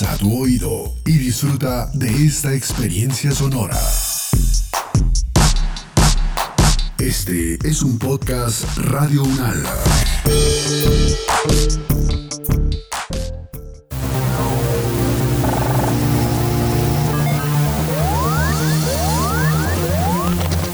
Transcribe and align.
Agudiza 0.00 0.18
tu 0.18 0.42
oído 0.42 0.94
y 1.06 1.18
disfruta 1.18 1.90
de 1.94 2.08
esta 2.24 2.54
experiencia 2.54 3.32
sonora. 3.32 3.76
Este 6.98 7.58
es 7.66 7.82
un 7.82 7.98
podcast 7.98 8.64
Radio 8.76 9.24
Unal. 9.24 9.64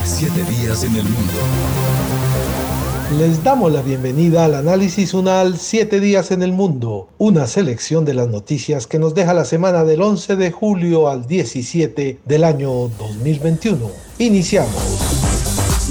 Siete 0.04 0.45
días 0.45 0.84
en 0.84 0.96
el 0.96 1.04
mundo. 1.04 1.94
Les 3.12 3.45
damos 3.45 3.71
la 3.71 3.82
bienvenida 3.82 4.46
al 4.46 4.55
análisis 4.55 5.14
UNAL 5.14 5.59
7 5.59 6.00
días 6.00 6.30
en 6.30 6.43
el 6.43 6.52
mundo, 6.52 7.11
una 7.19 7.46
selección 7.46 8.05
de 8.05 8.15
las 8.15 8.29
noticias 8.29 8.87
que 8.87 8.98
nos 8.98 9.15
deja 9.15 9.34
la 9.34 9.45
semana 9.45 9.84
del 9.84 10.02
11 10.02 10.34
de 10.37 10.51
julio 10.51 11.09
al 11.09 11.27
17 11.29 12.20
del 12.24 12.45
año 12.45 12.70
2021. 12.98 13.88
Iniciamos. 14.19 14.73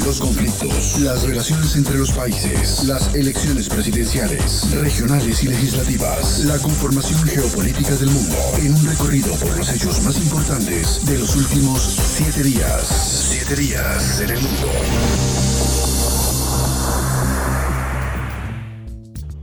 Los 0.03 0.19
conflictos, 0.19 0.99
las 0.99 1.23
relaciones 1.23 1.75
entre 1.77 1.97
los 1.97 2.11
países, 2.11 2.83
las 2.85 3.13
elecciones 3.15 3.69
presidenciales, 3.69 4.71
regionales 4.81 5.43
y 5.43 5.47
legislativas, 5.47 6.39
la 6.39 6.57
conformación 6.57 7.21
geopolítica 7.23 7.95
del 7.95 8.09
mundo, 8.09 8.35
en 8.57 8.73
un 8.73 8.85
recorrido 8.85 9.33
por 9.35 9.55
los 9.55 9.71
hechos 9.71 10.01
más 10.03 10.17
importantes 10.17 11.05
de 11.05 11.19
los 11.19 11.35
últimos 11.35 11.81
siete 12.17 12.43
días. 12.43 13.29
Siete 13.29 13.55
días 13.55 14.19
en 14.19 14.31
el 14.31 14.41
mundo. 14.41 15.42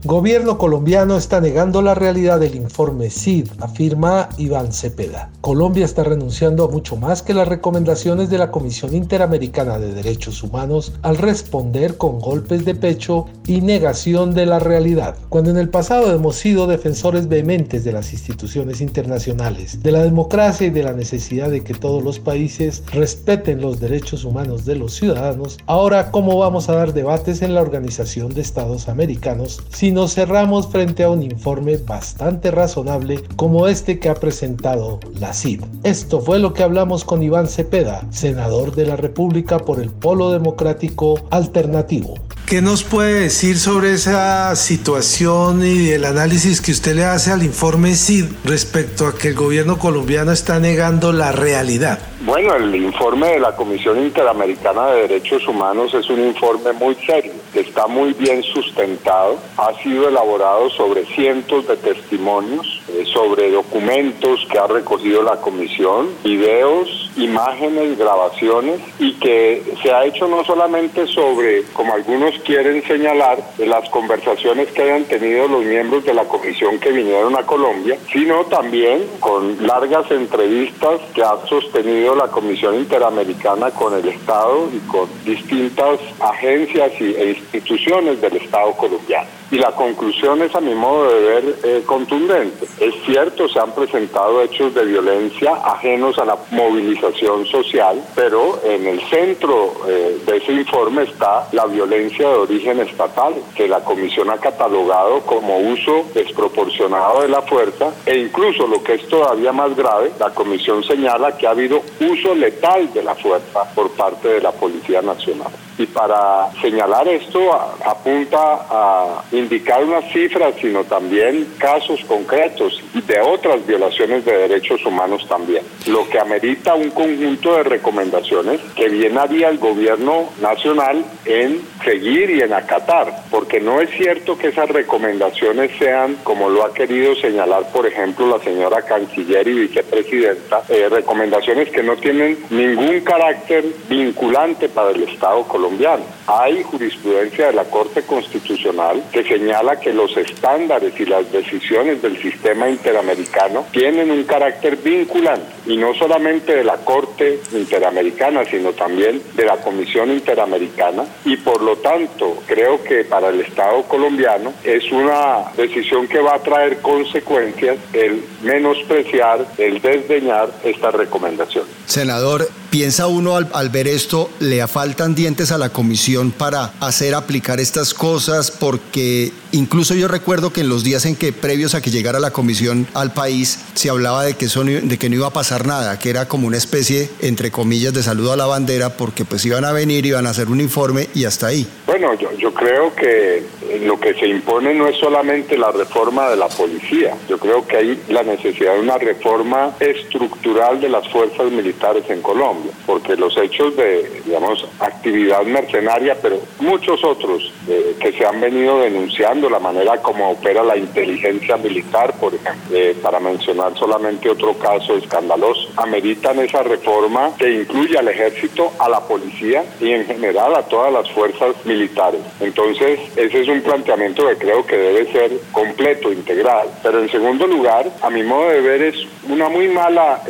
Gobierno 0.03 0.57
colombiano 0.57 1.15
está 1.15 1.39
negando 1.39 1.83
la 1.83 1.93
realidad 1.93 2.39
del 2.39 2.55
informe 2.55 3.11
CID, 3.11 3.49
afirma 3.59 4.29
Iván 4.39 4.73
Cepeda. 4.73 5.29
Colombia 5.41 5.85
está 5.85 6.03
renunciando 6.03 6.65
a 6.65 6.71
mucho 6.71 6.95
más 6.95 7.21
que 7.21 7.35
las 7.35 7.47
recomendaciones 7.47 8.31
de 8.31 8.39
la 8.39 8.49
Comisión 8.49 8.95
Interamericana 8.95 9.77
de 9.77 9.93
Derechos 9.93 10.41
Humanos 10.41 10.93
al 11.03 11.17
responder 11.17 11.97
con 11.97 12.19
golpes 12.19 12.65
de 12.65 12.73
pecho 12.73 13.27
y 13.45 13.61
negación 13.61 14.33
de 14.33 14.47
la 14.47 14.57
realidad. 14.57 15.17
Cuando 15.29 15.51
en 15.51 15.57
el 15.57 15.69
pasado 15.69 16.11
hemos 16.11 16.35
sido 16.35 16.65
defensores 16.65 17.27
vehementes 17.27 17.83
de 17.83 17.91
las 17.91 18.11
instituciones 18.11 18.81
internacionales, 18.81 19.83
de 19.83 19.91
la 19.91 20.01
democracia 20.01 20.65
y 20.65 20.71
de 20.71 20.81
la 20.81 20.93
necesidad 20.93 21.51
de 21.51 21.63
que 21.63 21.75
todos 21.75 22.03
los 22.03 22.17
países 22.17 22.81
respeten 22.91 23.61
los 23.61 23.79
derechos 23.79 24.25
humanos 24.25 24.65
de 24.65 24.77
los 24.77 24.95
ciudadanos, 24.95 25.59
ahora 25.67 26.09
cómo 26.09 26.39
vamos 26.39 26.69
a 26.69 26.73
dar 26.75 26.91
debates 26.91 27.43
en 27.43 27.53
la 27.53 27.61
Organización 27.61 28.33
de 28.33 28.41
Estados 28.41 28.89
Americanos 28.89 29.61
si 29.91 29.95
nos 29.95 30.13
cerramos 30.13 30.69
frente 30.69 31.03
a 31.03 31.09
un 31.09 31.21
informe 31.21 31.75
bastante 31.75 32.49
razonable 32.49 33.21
como 33.35 33.67
este 33.67 33.99
que 33.99 34.07
ha 34.07 34.15
presentado 34.15 35.01
la 35.19 35.33
CID. 35.33 35.65
Esto 35.83 36.21
fue 36.21 36.39
lo 36.39 36.53
que 36.53 36.63
hablamos 36.63 37.03
con 37.03 37.21
Iván 37.21 37.49
Cepeda, 37.49 38.07
senador 38.09 38.73
de 38.73 38.85
la 38.85 38.95
República 38.95 39.59
por 39.59 39.81
el 39.81 39.89
Polo 39.89 40.31
Democrático 40.31 41.19
Alternativo. 41.29 42.13
¿Qué 42.51 42.61
nos 42.61 42.83
puede 42.83 43.21
decir 43.21 43.57
sobre 43.57 43.93
esa 43.93 44.53
situación 44.57 45.65
y 45.65 45.91
el 45.91 46.03
análisis 46.03 46.59
que 46.59 46.73
usted 46.73 46.95
le 46.95 47.05
hace 47.05 47.31
al 47.31 47.43
informe 47.43 47.95
CID 47.95 48.25
respecto 48.43 49.07
a 49.07 49.17
que 49.17 49.29
el 49.29 49.35
gobierno 49.35 49.79
colombiano 49.79 50.33
está 50.33 50.59
negando 50.59 51.13
la 51.13 51.31
realidad? 51.31 51.99
Bueno, 52.23 52.53
el 52.55 52.75
informe 52.75 53.29
de 53.29 53.39
la 53.39 53.55
Comisión 53.55 53.99
Interamericana 53.99 54.87
de 54.87 55.07
Derechos 55.07 55.47
Humanos 55.47 55.91
es 55.95 56.07
un 56.09 56.19
informe 56.19 56.71
muy 56.73 56.93
serio, 56.95 57.31
que 57.51 57.61
está 57.61 57.87
muy 57.87 58.13
bien 58.13 58.43
sustentado, 58.43 59.39
ha 59.57 59.73
sido 59.81 60.07
elaborado 60.07 60.69
sobre 60.69 61.05
cientos 61.05 61.67
de 61.67 61.77
testimonios, 61.77 62.81
eh, 62.89 63.05
sobre 63.11 63.49
documentos 63.49 64.45
que 64.51 64.59
ha 64.59 64.67
recogido 64.67 65.23
la 65.23 65.37
Comisión, 65.37 66.09
videos, 66.23 67.09
imágenes, 67.17 67.97
grabaciones, 67.97 68.81
y 68.99 69.13
que 69.13 69.63
se 69.81 69.91
ha 69.91 70.05
hecho 70.05 70.27
no 70.27 70.43
solamente 70.43 71.07
sobre, 71.07 71.63
como 71.73 71.95
algunos 71.95 72.37
quieren 72.41 72.83
señalar, 72.83 73.37
las 73.57 73.89
conversaciones 73.89 74.71
que 74.71 74.83
hayan 74.83 75.05
tenido 75.05 75.47
los 75.47 75.63
miembros 75.63 76.03
de 76.05 76.13
la 76.13 76.25
Comisión 76.25 76.79
que 76.79 76.91
vinieron 76.91 77.35
a 77.35 77.43
Colombia, 77.43 77.97
sino 78.11 78.45
también 78.45 79.05
con 79.19 79.65
largas 79.65 80.09
entrevistas 80.11 81.01
que 81.13 81.23
ha 81.23 81.37
sostenido 81.47 82.15
la 82.15 82.27
Comisión 82.27 82.75
Interamericana 82.75 83.71
con 83.71 83.93
el 83.93 84.07
Estado 84.07 84.67
y 84.73 84.79
con 84.87 85.09
distintas 85.25 85.99
agencias 86.19 86.91
e 86.99 87.37
instituciones 87.37 88.21
del 88.21 88.37
Estado 88.37 88.71
colombiano. 88.73 89.27
Y 89.51 89.57
la 89.57 89.71
conclusión 89.71 90.41
es, 90.41 90.55
a 90.55 90.61
mi 90.61 90.73
modo 90.73 91.13
de 91.13 91.19
ver, 91.19 91.55
eh, 91.63 91.83
contundente. 91.85 92.65
Es 92.79 92.95
cierto, 93.05 93.49
se 93.49 93.59
han 93.59 93.73
presentado 93.73 94.41
hechos 94.41 94.73
de 94.73 94.85
violencia 94.85 95.51
ajenos 95.65 96.17
a 96.19 96.25
la 96.25 96.37
movilización 96.51 97.45
social, 97.47 98.01
pero 98.15 98.61
en 98.63 98.87
el 98.87 99.01
centro 99.09 99.73
eh, 99.89 100.19
de 100.25 100.37
ese 100.37 100.53
informe 100.53 101.03
está 101.03 101.49
la 101.51 101.65
violencia 101.65 102.29
de 102.31 102.37
origen 102.37 102.79
estatal, 102.79 103.33
que 103.55 103.67
la 103.67 103.81
Comisión 103.81 104.29
ha 104.29 104.37
catalogado 104.37 105.21
como 105.21 105.57
uso 105.57 106.05
desproporcionado 106.13 107.21
de 107.21 107.29
la 107.29 107.41
fuerza 107.41 107.91
e 108.05 108.17
incluso, 108.17 108.67
lo 108.67 108.83
que 108.83 108.95
es 108.95 109.07
todavía 109.07 109.51
más 109.51 109.75
grave, 109.75 110.11
la 110.19 110.29
Comisión 110.31 110.83
señala 110.83 111.37
que 111.37 111.47
ha 111.47 111.51
habido 111.51 111.81
uso 111.99 112.35
letal 112.35 112.91
de 112.93 113.03
la 113.03 113.15
fuerza 113.15 113.63
por 113.73 113.91
parte 113.91 114.27
de 114.27 114.41
la 114.41 114.51
Policía 114.51 115.01
Nacional. 115.01 115.51
Y 115.77 115.85
para 115.87 116.51
señalar 116.61 117.07
esto 117.07 117.39
apunta 117.85 118.67
a 118.69 119.23
indicar 119.31 119.83
unas 119.83 120.11
cifras, 120.11 120.53
sino 120.61 120.83
también 120.83 121.47
casos 121.57 122.01
concretos 122.07 122.81
de 122.93 123.19
otras 123.19 123.65
violaciones 123.65 124.23
de 124.25 124.47
derechos 124.47 124.85
humanos 124.85 125.25
también. 125.27 125.63
Lo 125.87 126.07
que 126.07 126.19
amerita 126.19 126.75
un 126.75 126.91
conjunto 126.91 127.55
de 127.55 127.63
recomendaciones 127.63 128.61
que 128.75 128.89
bien 128.89 129.17
haría 129.17 129.49
el 129.49 129.57
gobierno 129.57 130.29
nacional 130.41 131.03
en 131.25 131.61
seguir 131.83 132.10
y 132.19 132.41
en 132.41 132.53
acatar, 132.53 133.23
porque 133.29 133.61
no 133.61 133.79
es 133.79 133.89
cierto 133.91 134.37
que 134.37 134.49
esas 134.49 134.69
recomendaciones 134.69 135.71
sean, 135.79 136.17
como 136.23 136.49
lo 136.49 136.65
ha 136.65 136.73
querido 136.73 137.15
señalar, 137.15 137.71
por 137.71 137.87
ejemplo, 137.87 138.27
la 138.27 138.43
señora 138.43 138.81
canciller 138.81 139.47
y 139.47 139.53
vicepresidenta, 139.53 140.63
eh, 140.67 140.89
recomendaciones 140.89 141.69
que 141.69 141.81
no 141.81 141.95
tienen 141.95 142.37
ningún 142.49 142.99
carácter 143.01 143.63
vinculante 143.87 144.67
para 144.67 144.91
el 144.91 145.03
Estado 145.03 145.43
colombiano. 145.43 146.03
Hay 146.27 146.63
jurisprudencia 146.63 147.47
de 147.47 147.53
la 147.53 147.63
Corte 147.65 148.01
Constitucional 148.01 149.03
que 149.13 149.23
señala 149.23 149.79
que 149.79 149.93
los 149.93 150.15
estándares 150.17 150.99
y 150.99 151.05
las 151.05 151.31
decisiones 151.31 152.01
del 152.01 152.21
sistema 152.21 152.69
interamericano 152.69 153.65
tienen 153.71 154.11
un 154.11 154.23
carácter 154.23 154.75
vinculante 154.75 155.47
y 155.65 155.77
no 155.77 155.93
solamente 155.93 156.55
de 156.55 156.63
la 156.63 156.77
Corte 156.77 157.39
Interamericana, 157.53 158.43
sino 158.45 158.73
también 158.73 159.21
de 159.33 159.45
la 159.45 159.57
Comisión 159.57 160.11
Interamericana 160.11 161.05
y 161.23 161.37
por 161.37 161.61
lo 161.61 161.77
tanto 161.77 162.00
creo 162.47 162.83
que 162.83 163.03
para 163.05 163.29
el 163.29 163.41
Estado 163.41 163.83
colombiano 163.83 164.53
es 164.63 164.91
una 164.91 165.51
decisión 165.55 166.07
que 166.07 166.19
va 166.19 166.35
a 166.35 166.39
traer 166.39 166.81
consecuencias 166.81 167.77
el 167.93 168.23
menospreciar, 168.41 169.45
el 169.57 169.81
desdeñar 169.81 170.49
esta 170.63 170.91
recomendación. 170.91 171.65
Senador, 171.85 172.47
¿piensa 172.71 173.05
uno 173.07 173.35
al, 173.35 173.69
ver 173.69 173.87
esto, 173.87 174.29
le 174.39 174.65
faltan 174.65 175.13
dientes 175.13 175.51
a 175.51 175.57
la 175.57 175.69
comisión 175.69 176.31
para 176.31 176.71
hacer 176.79 177.13
aplicar 177.13 177.59
estas 177.59 177.93
cosas? 177.93 178.49
Porque 178.49 179.31
incluso 179.51 179.93
yo 179.93 180.07
recuerdo 180.07 180.53
que 180.53 180.61
en 180.61 180.69
los 180.69 180.83
días 180.83 181.05
en 181.05 181.17
que 181.17 181.33
previos 181.33 181.75
a 181.75 181.81
que 181.81 181.91
llegara 181.91 182.19
la 182.19 182.31
comisión 182.31 182.87
al 182.93 183.13
país, 183.13 183.59
se 183.73 183.89
hablaba 183.89 184.23
de 184.23 184.35
que, 184.35 184.45
eso 184.45 184.63
de 184.63 184.97
que 184.97 185.09
no 185.09 185.15
iba 185.15 185.27
a 185.27 185.33
pasar 185.33 185.67
nada, 185.67 185.99
que 185.99 186.09
era 186.09 186.27
como 186.27 186.47
una 186.47 186.57
especie, 186.57 187.09
entre 187.21 187.51
comillas, 187.51 187.93
de 187.93 188.01
saludo 188.01 188.31
a 188.31 188.37
la 188.37 188.45
bandera, 188.45 188.91
porque 188.91 189.25
pues 189.25 189.45
iban 189.45 189.65
a 189.65 189.73
venir, 189.73 190.05
iban 190.05 190.25
a 190.25 190.29
hacer 190.29 190.47
un 190.47 190.61
informe 190.61 191.09
y 191.13 191.25
hasta 191.25 191.47
ahí. 191.47 191.67
Bueno, 191.85 192.13
yo, 192.13 192.31
yo 192.37 192.53
creo 192.53 192.95
que 192.95 193.43
lo 193.83 193.99
que 193.99 194.13
se 194.13 194.27
impone 194.27 194.73
no 194.73 194.87
es 194.87 194.97
solamente 194.97 195.57
la 195.57 195.71
reforma 195.71 196.29
de 196.29 196.37
la 196.37 196.47
policía, 196.47 197.15
yo 197.27 197.37
creo 197.37 197.67
que 197.67 197.77
hay 197.77 198.01
la 198.07 198.23
necesidad 198.23 198.75
de 198.75 198.79
una 198.79 198.97
reforma 198.97 199.75
estructural 199.79 200.79
de 200.79 200.89
las 200.89 201.07
fuerzas 201.09 201.51
militares 201.51 202.03
en 202.09 202.21
Colombia, 202.21 202.60
porque 202.85 203.15
los 203.15 203.35
hechos 203.37 203.75
de, 203.75 204.21
digamos, 204.25 204.67
actividad 204.79 205.43
mercenaria, 205.43 206.17
pero 206.21 206.39
muchos 206.59 207.03
otros 207.03 207.51
eh, 207.67 207.95
que 207.99 208.11
se 208.13 208.25
han 208.25 208.41
venido 208.41 208.79
denunciando, 208.79 209.49
la 209.49 209.59
manera 209.59 209.97
como 210.01 210.31
opera 210.31 210.63
la 210.63 210.77
inteligencia 210.77 211.57
militar, 211.57 212.13
por 212.19 212.33
ejemplo, 212.33 212.75
eh, 212.75 212.95
para 213.01 213.19
mencionar 213.19 213.77
solamente 213.77 214.29
otro 214.29 214.53
caso 214.57 214.95
escandaloso, 214.95 215.69
ameritan 215.77 216.39
esa 216.39 216.63
reforma 216.63 217.31
que 217.37 217.51
incluye 217.51 217.97
al 217.97 218.07
ejército, 218.07 218.71
a 218.79 218.89
la 218.89 218.99
policía 219.01 219.63
y 219.79 219.91
en 219.91 220.05
general 220.05 220.55
a 220.55 220.63
todas 220.63 220.91
las 220.91 221.09
fuerzas 221.11 221.55
militares. 221.65 222.21
Entonces, 222.39 222.99
ese 223.15 223.41
es 223.41 223.47
un 223.47 223.61
planteamiento 223.61 224.27
que 224.27 224.35
creo 224.35 224.65
que 224.65 224.77
debe 224.77 225.11
ser 225.11 225.31
completo, 225.51 226.11
integral. 226.11 226.67
Pero 226.83 226.99
en 226.99 227.09
segundo 227.09 227.47
lugar, 227.47 227.89
a 228.01 228.09
mi 228.09 228.23
modo 228.23 228.49
de 228.49 228.61
ver, 228.61 228.81
es 228.81 228.95
una 229.29 229.49
muy 229.49 229.67
mala 229.67 230.21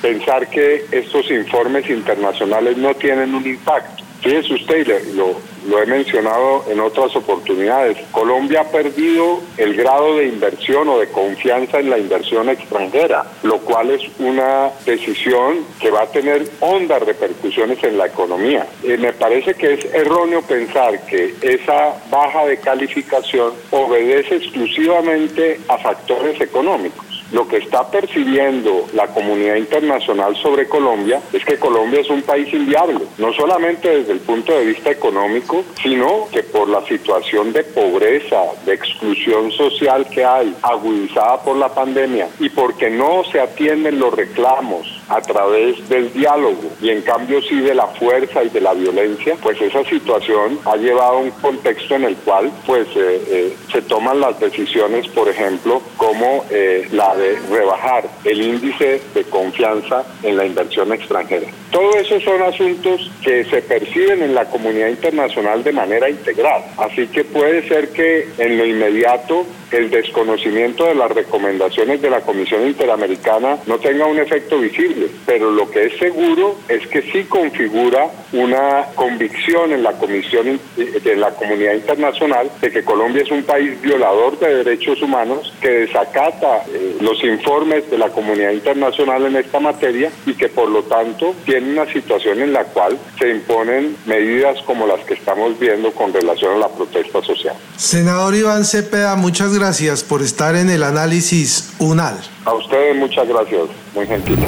pensar 0.00 0.48
que 0.48 0.84
estos 0.90 1.30
informes 1.30 1.88
internacionales 1.88 2.76
no 2.76 2.94
tienen 2.94 3.34
un 3.34 3.46
impacto. 3.46 4.02
Fíjese 4.20 4.54
usted, 4.54 5.04
lo 5.14 5.36
lo 5.66 5.80
he 5.80 5.86
mencionado 5.86 6.64
en 6.68 6.80
otras 6.80 7.14
oportunidades, 7.14 7.96
Colombia 8.10 8.62
ha 8.62 8.70
perdido 8.70 9.40
el 9.56 9.74
grado 9.74 10.16
de 10.16 10.26
inversión 10.26 10.88
o 10.88 10.98
de 10.98 11.08
confianza 11.08 11.78
en 11.78 11.90
la 11.90 11.98
inversión 11.98 12.48
extranjera, 12.48 13.24
lo 13.42 13.58
cual 13.58 13.90
es 13.90 14.02
una 14.18 14.70
decisión 14.84 15.64
que 15.78 15.90
va 15.90 16.02
a 16.02 16.06
tener 16.06 16.48
hondas 16.60 17.02
repercusiones 17.02 17.82
en 17.84 17.98
la 17.98 18.06
economía. 18.06 18.66
Eh, 18.82 18.96
me 18.98 19.12
parece 19.12 19.54
que 19.54 19.74
es 19.74 19.84
erróneo 19.94 20.42
pensar 20.42 21.04
que 21.06 21.34
esa 21.40 21.94
baja 22.10 22.46
de 22.46 22.58
calificación 22.58 23.52
obedece 23.70 24.36
exclusivamente 24.36 25.60
a 25.68 25.78
factores 25.78 26.40
económicos. 26.40 27.11
Lo 27.32 27.48
que 27.48 27.56
está 27.56 27.90
percibiendo 27.90 28.86
la 28.92 29.06
comunidad 29.08 29.56
internacional 29.56 30.36
sobre 30.36 30.68
Colombia 30.68 31.20
es 31.32 31.44
que 31.44 31.58
Colombia 31.58 32.00
es 32.00 32.10
un 32.10 32.22
país 32.22 32.52
inviable, 32.52 33.00
no 33.18 33.32
solamente 33.32 33.88
desde 33.88 34.12
el 34.12 34.20
punto 34.20 34.52
de 34.52 34.66
vista 34.66 34.90
económico, 34.90 35.64
sino 35.82 36.28
que 36.30 36.42
por 36.42 36.68
la 36.68 36.84
situación 36.86 37.52
de 37.52 37.64
pobreza, 37.64 38.42
de 38.66 38.74
exclusión 38.74 39.50
social 39.50 40.06
que 40.08 40.24
hay, 40.24 40.54
agudizada 40.62 41.42
por 41.42 41.56
la 41.56 41.70
pandemia, 41.70 42.28
y 42.38 42.50
porque 42.50 42.90
no 42.90 43.24
se 43.24 43.40
atienden 43.40 43.98
los 43.98 44.14
reclamos 44.14 45.01
a 45.12 45.20
través 45.20 45.88
del 45.88 46.12
diálogo. 46.12 46.70
Y 46.80 46.88
en 46.90 47.02
cambio 47.02 47.40
sí 47.42 47.60
de 47.60 47.74
la 47.74 47.86
fuerza 47.86 48.42
y 48.42 48.48
de 48.48 48.60
la 48.60 48.72
violencia, 48.72 49.36
pues 49.42 49.60
esa 49.60 49.84
situación 49.84 50.58
ha 50.64 50.76
llevado 50.76 51.12
a 51.12 51.18
un 51.18 51.30
contexto 51.32 51.96
en 51.96 52.04
el 52.04 52.16
cual 52.16 52.50
pues 52.66 52.86
eh, 52.96 53.22
eh, 53.28 53.56
se 53.70 53.82
toman 53.82 54.20
las 54.20 54.40
decisiones, 54.40 55.06
por 55.08 55.28
ejemplo, 55.28 55.82
como 55.96 56.44
eh, 56.50 56.88
la 56.92 57.14
de 57.14 57.38
rebajar 57.50 58.04
el 58.24 58.40
índice 58.40 59.02
de 59.14 59.24
confianza 59.24 60.04
en 60.22 60.36
la 60.36 60.46
inversión 60.46 60.92
extranjera. 60.92 61.46
Todo 61.70 61.90
eso 61.98 62.20
son 62.20 62.42
asuntos 62.42 63.10
que 63.22 63.44
se 63.44 63.62
perciben 63.62 64.22
en 64.22 64.34
la 64.34 64.46
comunidad 64.46 64.88
internacional 64.88 65.62
de 65.62 65.72
manera 65.72 66.08
integral, 66.08 66.62
así 66.78 67.06
que 67.08 67.24
puede 67.24 67.66
ser 67.68 67.90
que 67.90 68.28
en 68.38 68.58
lo 68.58 68.64
inmediato 68.64 69.46
el 69.70 69.90
desconocimiento 69.90 70.84
de 70.84 70.94
las 70.94 71.10
recomendaciones 71.10 72.00
de 72.02 72.10
la 72.10 72.20
Comisión 72.20 72.66
Interamericana 72.66 73.58
no 73.66 73.78
tenga 73.78 74.06
un 74.06 74.18
efecto 74.18 74.58
visible, 74.58 75.01
pero 75.26 75.50
lo 75.50 75.70
que 75.70 75.86
es 75.86 75.98
seguro 75.98 76.56
es 76.68 76.86
que 76.88 77.02
sí 77.02 77.24
configura 77.24 78.08
una 78.32 78.86
convicción 78.94 79.72
en 79.72 79.82
la 79.82 79.92
Comisión 79.92 80.60
de 80.76 81.16
la 81.16 81.30
comunidad 81.30 81.74
internacional 81.74 82.50
de 82.60 82.70
que 82.70 82.84
Colombia 82.84 83.22
es 83.22 83.30
un 83.30 83.42
país 83.42 83.80
violador 83.80 84.38
de 84.38 84.56
derechos 84.64 85.02
humanos 85.02 85.52
que 85.60 85.70
desacata 85.70 86.64
eh, 86.68 86.96
los 87.00 87.22
informes 87.24 87.90
de 87.90 87.98
la 87.98 88.10
comunidad 88.10 88.50
internacional 88.50 89.26
en 89.26 89.36
esta 89.36 89.58
materia 89.58 90.10
y 90.26 90.34
que 90.34 90.48
por 90.48 90.68
lo 90.68 90.82
tanto 90.84 91.34
tiene 91.44 91.72
una 91.72 91.90
situación 91.92 92.40
en 92.40 92.52
la 92.52 92.64
cual 92.64 92.98
se 93.18 93.30
imponen 93.30 93.96
medidas 94.06 94.60
como 94.62 94.86
las 94.86 95.00
que 95.04 95.14
estamos 95.14 95.58
viendo 95.58 95.92
con 95.92 96.12
relación 96.12 96.56
a 96.56 96.58
la 96.58 96.68
protesta 96.68 97.22
social. 97.22 97.54
Senador 97.76 98.34
Iván 98.34 98.64
Cepeda, 98.64 99.16
muchas 99.16 99.54
gracias 99.54 99.62
gracias 99.62 100.02
por 100.02 100.22
estar 100.22 100.56
en 100.56 100.70
el 100.70 100.82
análisis 100.82 101.72
UNAL. 101.78 102.18
A 102.44 102.52
ustedes 102.52 102.96
muchas 102.96 103.28
gracias, 103.28 103.62
muy 103.94 104.06
gentil. 104.08 104.38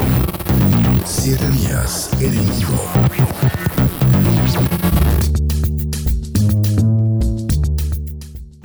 Siete 1.07 1.47
días 1.51 2.09
en 2.21 2.33
el 2.33 2.47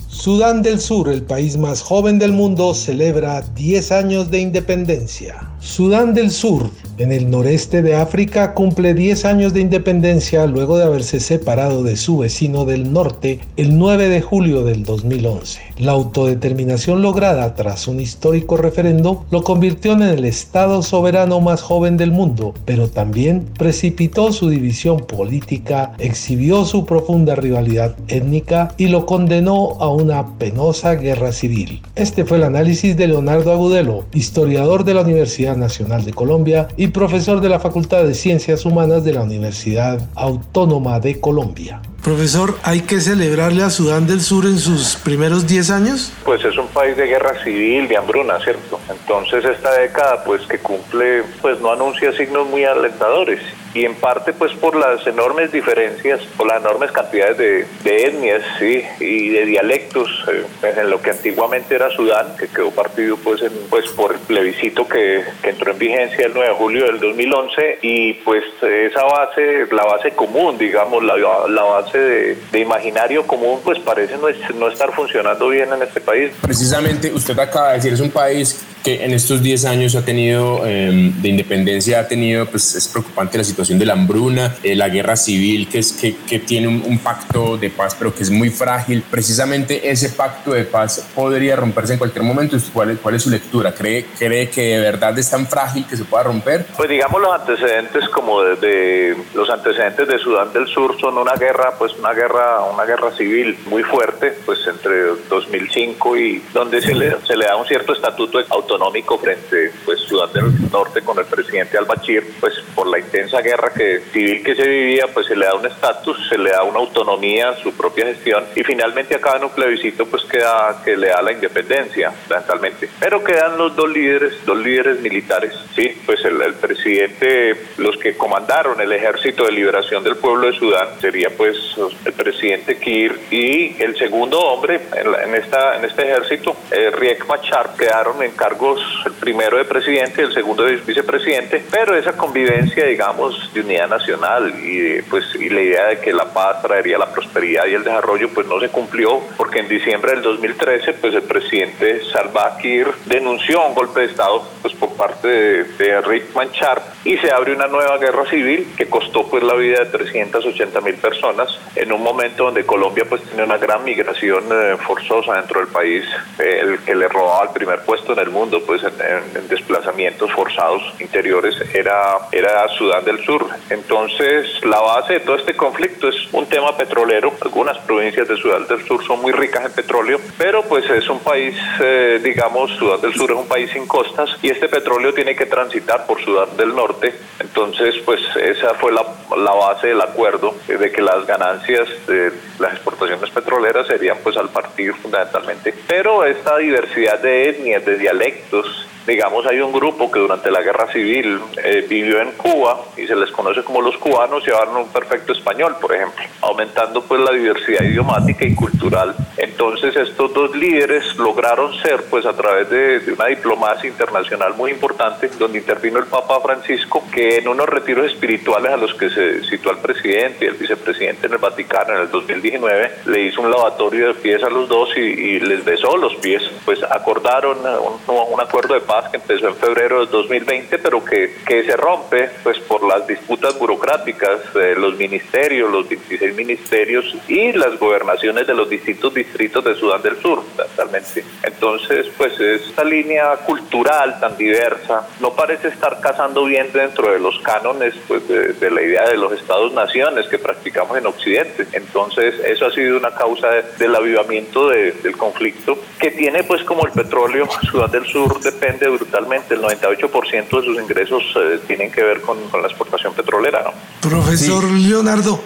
Sudán 0.07 0.61
del 0.61 0.79
Sur, 0.79 1.09
el 1.09 1.23
país 1.23 1.57
más 1.57 1.81
joven 1.81 2.17
del 2.17 2.31
mundo, 2.31 2.73
celebra 2.73 3.41
10 3.41 3.91
años 3.91 4.31
de 4.31 4.39
independencia. 4.39 5.49
Sudán 5.69 6.15
del 6.15 6.31
Sur, 6.31 6.71
en 6.97 7.11
el 7.11 7.29
noreste 7.29 7.83
de 7.83 7.95
África, 7.95 8.55
cumple 8.55 8.95
10 8.95 9.23
años 9.25 9.53
de 9.53 9.61
independencia 9.61 10.47
luego 10.47 10.79
de 10.79 10.83
haberse 10.83 11.19
separado 11.19 11.83
de 11.83 11.95
su 11.95 12.17
vecino 12.17 12.65
del 12.65 12.91
norte 12.91 13.39
el 13.55 13.77
9 13.77 14.09
de 14.09 14.19
julio 14.19 14.63
del 14.63 14.83
2011. 14.83 15.61
La 15.77 15.91
autodeterminación 15.91 17.03
lograda 17.03 17.53
tras 17.53 17.87
un 17.87 18.01
histórico 18.01 18.57
referendo 18.57 19.25
lo 19.29 19.43
convirtió 19.43 19.93
en 19.93 20.01
el 20.01 20.25
Estado 20.25 20.81
soberano 20.81 21.39
más 21.39 21.61
joven 21.61 21.97
del 21.97 22.11
mundo, 22.11 22.55
pero 22.65 22.89
también 22.89 23.45
precipitó 23.57 24.33
su 24.33 24.49
división 24.49 25.01
política, 25.01 25.93
exhibió 25.99 26.65
su 26.65 26.83
profunda 26.83 27.35
rivalidad 27.35 27.95
étnica 28.07 28.73
y 28.75 28.87
lo 28.87 29.05
condenó 29.05 29.77
a 29.79 29.87
una 29.89 30.35
penosa 30.39 30.95
guerra 30.95 31.31
civil. 31.31 31.83
Este 31.95 32.25
fue 32.25 32.37
el 32.37 32.43
análisis 32.43 32.97
de 32.97 33.07
Leonardo 33.07 33.53
Agudelo, 33.53 34.05
historiador 34.13 34.83
de 34.83 34.95
la 34.95 35.01
Universidad 35.01 35.58
Nacional 35.59 36.05
de 36.05 36.13
Colombia 36.13 36.67
y 36.77 36.87
profesor 36.87 37.41
de 37.41 37.49
la 37.49 37.59
Facultad 37.59 38.03
de 38.03 38.13
Ciencias 38.13 38.65
Humanas 38.65 39.03
de 39.03 39.13
la 39.13 39.21
Universidad 39.21 39.99
Autónoma 40.15 40.99
de 40.99 41.19
Colombia. 41.19 41.81
Profesor, 42.03 42.57
¿hay 42.63 42.81
que 42.81 43.01
celebrarle 43.01 43.61
a 43.61 43.69
Sudán 43.69 44.07
del 44.07 44.21
Sur 44.21 44.45
en 44.45 44.57
sus 44.57 44.95
primeros 44.95 45.45
10 45.45 45.69
años? 45.69 46.13
Pues 46.23 46.43
es 46.45 46.57
un 46.57 46.67
país 46.67 46.95
de 46.95 47.05
guerra 47.05 47.43
civil, 47.43 47.87
de 47.87 47.97
hambruna, 47.97 48.39
¿cierto? 48.39 48.79
Entonces 48.89 49.43
esta 49.43 49.73
década, 49.73 50.23
pues 50.23 50.41
que 50.47 50.57
cumple, 50.59 51.23
pues 51.41 51.59
no 51.59 51.71
anuncia 51.71 52.11
signos 52.13 52.47
muy 52.49 52.63
alentadores 52.63 53.41
y 53.73 53.85
en 53.85 53.95
parte 53.95 54.33
pues 54.33 54.53
por 54.53 54.75
las 54.75 55.05
enormes 55.05 55.51
diferencias, 55.51 56.21
por 56.37 56.47
las 56.47 56.61
enormes 56.61 56.91
cantidades 56.91 57.37
de, 57.37 57.67
etnias 57.85 58.41
¿sí? 58.57 58.83
y 58.99 59.29
de 59.29 59.45
dialectos 59.45 60.09
eh, 60.31 60.45
en 60.77 60.89
lo 60.89 61.01
que 61.01 61.11
antiguamente 61.11 61.75
era 61.75 61.89
Sudán, 61.89 62.35
que 62.37 62.47
quedó 62.47 62.71
partido 62.71 63.17
pues, 63.17 63.41
en, 63.41 63.51
pues 63.69 63.89
por 63.89 64.13
el 64.13 64.19
plebiscito 64.19 64.87
que, 64.87 65.23
que, 65.41 65.49
entró 65.49 65.71
en 65.71 65.79
vigencia 65.79 66.25
el 66.25 66.33
9 66.33 66.49
de 66.49 66.55
julio 66.55 66.85
del 66.85 66.99
2011 66.99 67.79
y 67.81 68.13
pues 68.13 68.43
esa 68.61 69.03
base, 69.03 69.67
la 69.71 69.83
base 69.83 70.11
común, 70.11 70.57
digamos, 70.57 71.03
la, 71.03 71.17
la 71.17 71.63
base 71.63 71.97
de, 71.97 72.37
de, 72.51 72.59
imaginario 72.59 73.25
común 73.25 73.59
pues 73.63 73.79
parece 73.79 74.15
no, 74.17 74.27
no 74.57 74.67
estar 74.69 74.91
funcionando 74.93 75.49
bien 75.49 75.71
en 75.73 75.81
este 75.81 76.01
país. 76.01 76.31
Precisamente 76.41 77.11
usted 77.11 77.37
acaba 77.37 77.69
de 77.69 77.75
decir, 77.75 77.93
es 77.93 77.99
un 77.99 78.11
país 78.11 78.65
que 78.83 79.03
en 79.03 79.11
estos 79.11 79.41
10 79.41 79.65
años 79.65 79.95
ha 79.95 80.05
tenido 80.05 80.65
em, 80.65 81.13
de 81.21 81.29
independencia, 81.29 81.99
ha 81.99 82.07
tenido, 82.07 82.45
pues 82.45 82.75
es 82.75 82.87
preocupante 82.87 83.37
la 83.37 83.43
situación 83.43 83.79
de 83.79 83.85
la 83.85 83.93
hambruna, 83.93 84.55
eh, 84.63 84.75
la 84.75 84.89
guerra 84.89 85.15
civil, 85.15 85.67
que, 85.67 85.79
es, 85.79 85.93
que, 85.93 86.15
que 86.27 86.39
tiene 86.39 86.67
un, 86.67 86.99
pacto 86.99 87.57
de 87.57 87.69
paz, 87.69 87.95
pero 87.97 88.13
que 88.13 88.23
es 88.23 88.29
muy 88.29 88.49
frágil. 88.49 89.03
Precisamente 89.09 89.89
ese 89.89 90.09
pacto 90.09 90.51
de 90.51 90.65
paz 90.65 91.07
podría 91.15 91.55
romperse 91.55 91.93
en 91.93 91.99
cualquier 91.99 92.23
momento. 92.23 92.57
¿Cuál 92.73 92.91
es, 92.91 92.99
cuál 92.99 93.15
es 93.15 93.23
su 93.23 93.29
lectura? 93.29 93.73
¿Cree, 93.73 94.05
¿Cree 94.17 94.49
que 94.49 94.61
de 94.61 94.79
verdad 94.79 95.17
es 95.17 95.29
tan 95.29 95.47
frágil 95.47 95.85
que 95.87 95.95
se 95.95 96.03
pueda 96.03 96.23
romper? 96.23 96.65
Pues 96.75 96.89
digamos 96.89 97.21
los 97.21 97.33
antecedentes 97.33 98.09
como 98.09 98.41
desde 98.41 99.15
los 99.33 99.49
antecedentes 99.49 100.07
de 100.07 100.19
Sudán 100.19 100.51
del 100.51 100.67
Sur 100.67 100.99
son 100.99 101.17
una 101.17 101.35
guerra, 101.35 101.73
pues 101.77 101.93
una 101.97 102.13
guerra, 102.13 102.61
una 102.61 102.83
guerra 102.83 103.11
civil 103.15 103.57
muy 103.67 103.83
fuerte, 103.83 104.33
pues 104.45 104.59
entre 104.67 105.15
2005 105.29 106.17
y 106.17 106.43
donde 106.53 106.81
se 106.81 106.93
le, 106.93 107.15
se 107.25 107.35
le 107.35 107.45
da 107.45 107.55
un 107.55 107.65
cierto 107.65 107.93
estatuto 107.93 108.37
de 108.37 108.45
autonómico 108.69 109.17
frente 109.17 109.71
pues 109.83 109.99
Sudán 110.01 110.31
del 110.33 110.71
Norte 110.71 111.01
con 111.01 111.17
el 111.17 111.25
presidente 111.25 111.77
al-Bashir, 111.77 112.35
pues 112.39 112.53
por 112.75 112.87
la 112.87 112.99
intensa 112.99 113.41
guerra 113.41 113.71
que 113.73 114.01
civil 114.11 114.43
que 114.43 114.55
se 114.55 114.67
vivía, 114.67 115.05
pues 115.13 115.25
se 115.25 115.35
le 115.35 115.45
da 115.45 115.55
un 115.55 115.65
estatus, 115.65 116.17
se 116.29 116.37
le 116.37 116.51
da 116.51 116.63
una 116.63 116.79
autonomía, 116.79 117.55
su 117.63 117.73
propia 117.73 118.05
gestión 118.05 118.45
y 118.55 118.63
finalmente 118.63 119.15
acaba 119.15 119.37
en 119.37 119.45
un 119.45 119.49
plebiscito 119.49 120.05
pues 120.05 120.23
que, 120.25 120.39
que 120.85 120.95
le 120.95 121.07
da 121.07 121.21
la 121.21 121.31
independencia 121.31 122.11
fundamentalmente. 122.11 122.89
Pero 122.99 123.23
quedan 123.23 123.57
los 123.57 123.75
dos 123.75 123.89
líderes, 123.89 124.33
dos 124.45 124.57
líderes 124.57 124.99
militares, 125.01 125.53
sí, 125.75 126.01
pues 126.05 126.23
el, 126.25 126.39
presidente, 126.53 127.55
los 127.77 127.97
que 127.97 128.15
comandaron 128.15 128.79
el 128.81 128.91
ejército 128.91 129.45
de 129.45 129.51
liberación 129.51 130.03
del 130.03 130.17
pueblo 130.17 130.47
de 130.47 130.53
Sudán 130.53 130.87
sería 130.99 131.29
pues 131.35 131.57
el 132.05 132.13
presidente 132.13 132.77
Kir 132.77 133.19
y 133.31 133.81
el 133.81 133.97
segundo 133.97 134.39
hombre 134.39 134.79
en, 134.93 135.35
esta, 135.35 135.77
en 135.77 135.85
este 135.85 136.03
ejército, 136.03 136.55
eh, 136.71 136.91
Riek 136.91 137.27
Machar, 137.27 137.75
quedaron 137.77 138.21
en 138.21 138.31
cargo 138.31 138.58
el 139.05 139.13
primero 139.13 139.57
de 139.57 139.63
presidente, 139.63 140.21
el 140.21 140.33
segundo 140.33 140.63
de 140.63 140.75
vicepresidente, 140.75 141.63
pero 141.71 141.95
esa 141.95 142.17
convivencia, 142.17 142.85
digamos, 142.85 143.53
de 143.53 143.61
unidad 143.61 143.87
nacional 143.87 144.53
y, 144.61 145.01
pues, 145.03 145.23
y 145.35 145.49
la 145.49 145.61
idea 145.61 145.85
de 145.87 145.99
que 145.99 146.11
la 146.11 146.25
paz 146.33 146.61
traería 146.61 146.97
la 146.97 147.09
prosperidad 147.11 147.65
y 147.67 147.75
el 147.75 147.83
desarrollo, 147.83 148.29
pues 148.33 148.47
no 148.47 148.59
se 148.59 148.67
cumplió, 148.69 149.21
porque 149.37 149.59
en 149.59 149.69
diciembre 149.69 150.11
del 150.11 150.23
2013, 150.23 150.93
pues 150.93 151.13
el 151.13 151.23
presidente 151.23 152.01
Salva 152.11 152.57
Kiir 152.57 152.87
denunció 153.05 153.65
un 153.65 153.75
golpe 153.75 154.01
de 154.01 154.05
Estado 154.07 154.43
pues, 154.61 154.73
por 154.73 154.93
parte 154.97 155.27
de, 155.27 156.01
Rick 156.01 156.33
Manchar 156.33 156.81
y 157.03 157.17
se 157.17 157.31
abre 157.31 157.53
una 157.53 157.67
nueva 157.67 157.97
guerra 157.97 158.25
civil 158.29 158.67
que 158.77 158.89
costó 158.89 159.27
pues 159.27 159.43
la 159.43 159.53
vida 159.55 159.79
de 159.79 159.85
380 159.85 160.81
mil 160.81 160.95
personas 160.95 161.49
en 161.75 161.91
un 161.91 162.01
momento 162.01 162.45
donde 162.45 162.65
Colombia 162.65 163.05
pues 163.07 163.21
tiene 163.23 163.43
una 163.43 163.57
gran 163.57 163.83
migración 163.83 164.45
eh, 164.51 164.77
forzosa 164.77 165.35
dentro 165.35 165.59
del 165.59 165.69
país, 165.69 166.03
el 166.37 166.79
que 166.79 166.95
le 166.95 167.07
robaba 167.07 167.43
el 167.43 167.49
primer 167.49 167.81
puesto 167.81 168.13
en 168.13 168.19
el 168.19 168.29
mundo 168.29 168.48
mundo, 168.49 168.65
pues 168.65 168.81
en, 168.83 169.47
desplazamientos 169.47 170.31
forzados 170.31 170.81
interiores, 170.99 171.55
era, 171.73 172.17
era 172.31 172.67
Sudán 172.69 173.05
del 173.05 173.23
Sur. 173.23 173.45
Entonces, 173.69 174.63
la 174.63 174.79
base 174.79 175.13
de 175.13 175.19
todo 175.19 175.35
este 175.35 175.55
conflicto 175.55 176.09
es 176.09 176.15
un 176.31 176.47
tema 176.47 176.75
petrolero. 176.75 177.33
Algunas 177.41 177.77
provincias 177.79 178.27
de 178.27 178.35
Sudán 178.37 178.67
del 178.67 178.85
Sur 178.85 179.05
son 179.05 179.21
muy 179.21 179.31
ricas 179.31 179.65
en 179.65 179.71
petróleo, 179.71 180.19
pero 180.37 180.63
pues 180.63 180.89
es 180.89 181.07
un 181.09 181.19
país, 181.19 181.55
eh, 181.81 182.19
digamos, 182.23 182.71
Sudán 182.71 183.01
del 183.01 183.13
Sur 183.13 183.31
es 183.31 183.37
un 183.37 183.47
país 183.47 183.69
sin 183.71 183.87
costas 183.87 184.29
y 184.41 184.49
este 184.49 184.67
petróleo 184.67 185.13
tiene 185.13 185.35
que 185.35 185.45
transitar 185.45 186.05
por 186.05 186.23
Sudán 186.23 186.55
del 186.57 186.75
Norte. 186.75 187.13
Entonces, 187.39 187.95
pues 188.05 188.21
esa 188.35 188.73
fue 188.75 188.91
la, 188.91 189.03
la 189.37 189.51
base 189.51 189.87
del 189.87 190.01
acuerdo 190.01 190.55
de 190.67 190.91
que 190.91 191.01
las 191.01 191.25
ganancias 191.25 191.87
de 192.07 192.31
las 192.59 192.73
exportaciones 192.73 193.29
petroleras 193.29 193.87
serían 193.87 194.17
pues 194.23 194.37
al 194.37 194.49
partir 194.49 194.93
fundamentalmente. 194.95 195.73
Pero 195.87 196.25
esta 196.25 196.57
diversidad 196.57 197.19
de 197.19 197.49
etnias, 197.49 197.85
de 197.85 197.97
dialectos, 197.97 198.38
proyectos 198.47 198.67
digamos, 199.09 199.43
hay 199.47 199.59
un 199.59 199.73
grupo 199.73 200.11
que 200.11 200.19
durante 200.19 200.51
la 200.51 200.61
guerra 200.61 200.91
civil 200.91 201.39
eh, 201.63 201.83
vivió 201.89 202.21
en 202.21 202.31
Cuba 202.33 202.79
y 202.95 203.07
se 203.07 203.15
les 203.15 203.31
conoce 203.31 203.63
como 203.63 203.81
los 203.81 203.97
cubanos 203.97 204.47
y 204.47 204.51
hablan 204.51 204.77
un 204.77 204.89
perfecto 204.89 205.33
español, 205.33 205.75
por 205.81 205.95
ejemplo, 205.95 206.23
aumentando 206.41 207.01
pues 207.01 207.19
la 207.21 207.31
diversidad 207.31 207.83
idiomática 207.83 208.45
y 208.45 208.53
cultural. 208.53 209.15
Entonces 209.37 209.95
estos 209.95 210.31
dos 210.33 210.55
líderes 210.55 211.17
lograron 211.17 211.73
ser, 211.81 212.03
pues 212.09 212.25
a 212.27 212.33
través 212.33 212.69
de, 212.69 213.01
una 213.11 213.25
diplomacia 213.25 213.89
internacional 213.89 214.53
muy 214.53 214.71
importante, 214.71 215.27
donde 215.39 215.57
intervino 215.57 215.97
el 215.97 216.05
Papa 216.05 216.39
Francisco, 216.41 217.03
que 217.11 217.37
en 217.37 217.47
unos 217.47 217.67
retiros 217.67 218.05
espirituales 218.05 218.71
a 218.71 218.77
los 218.77 218.93
que 218.93 219.09
se 219.09 219.43
situó 219.45 219.71
el 219.71 219.79
presidente 219.79 220.45
y 220.45 220.47
el 220.49 220.55
vicepresidente 220.55 221.25
en 221.25 221.33
el 221.33 221.39
Vaticano 221.39 221.95
en 221.95 222.01
el 222.01 222.11
2019, 222.11 222.91
le 223.07 223.21
hizo 223.23 223.41
un 223.41 223.49
lavatorio 223.49 224.09
de 224.09 224.13
pies 224.13 224.43
a 224.43 224.49
los 224.49 224.69
dos 224.69 224.95
y, 224.95 225.39
les 225.39 225.63
besó 225.63 225.95
los 225.97 226.15
pies, 226.17 226.43
pues 226.65 226.83
acordaron 226.83 227.57
un, 227.59 228.15
un 228.33 228.41
acuerdo 228.41 228.73
de 228.73 228.81
paz 228.81 228.98
que 229.09 229.17
empezó 229.17 229.47
en 229.47 229.55
febrero 229.55 230.05
de 230.05 230.11
2020, 230.11 230.77
pero 230.79 231.03
que, 231.03 231.35
que 231.45 231.63
se 231.63 231.75
rompe 231.75 232.29
pues 232.43 232.59
por 232.59 232.83
las 232.87 233.07
disputas 233.07 233.57
burocráticas 233.57 234.53
de 234.53 234.75
los 234.75 234.97
ministerios, 234.97 235.71
los 235.71 235.87
16 235.87 236.35
ministerios 236.35 237.15
y 237.27 237.51
las 237.53 237.77
gobernaciones 237.79 238.47
de 238.47 238.53
los 238.53 238.69
distintos 238.69 239.13
distritos 239.13 239.63
de 239.63 239.75
Sudán 239.75 240.01
del 240.01 240.17
Sur, 240.21 240.43
totalmente. 240.55 241.23
Entonces, 241.43 242.07
pues 242.17 242.39
esta 242.39 242.83
línea 242.83 243.35
cultural 243.37 244.19
tan 244.19 244.37
diversa 244.37 245.07
no 245.19 245.33
parece 245.33 245.69
estar 245.69 245.99
casando 246.01 246.45
bien 246.45 246.71
dentro 246.73 247.11
de 247.11 247.19
los 247.19 247.39
cánones 247.39 247.93
pues, 248.07 248.27
de, 248.27 248.71
la 248.71 248.81
idea 248.81 249.07
de 249.07 249.17
los 249.17 249.31
estados-naciones 249.33 250.27
que 250.27 250.37
practicamos 250.37 250.97
en 250.97 251.07
Occidente. 251.07 251.67
Entonces, 251.73 252.35
eso 252.45 252.67
ha 252.67 252.71
sido 252.71 252.97
una 252.97 253.11
causa 253.11 253.47
del 253.77 253.95
avivamiento 253.95 254.69
del 254.69 255.17
conflicto 255.17 255.77
que 255.99 256.11
tiene 256.11 256.43
pues 256.43 256.63
como 256.63 256.85
el 256.85 256.91
petróleo, 256.91 257.47
Sudán 257.71 257.91
del 257.91 258.05
Sur 258.05 258.39
depende 258.39 258.78
brutalmente. 258.87 259.55
El 259.55 259.61
98% 259.61 260.49
de 260.49 260.65
sus 260.65 260.77
ingresos 260.81 261.23
eh, 261.35 261.59
tienen 261.67 261.91
que 261.91 262.03
ver 262.03 262.21
con, 262.21 262.37
la 262.61 262.67
exportación 262.67 263.13
petrolera. 263.13 263.63
¿no? 263.63 263.73
Profesor 264.07 264.63
Leonardo, 264.63 265.41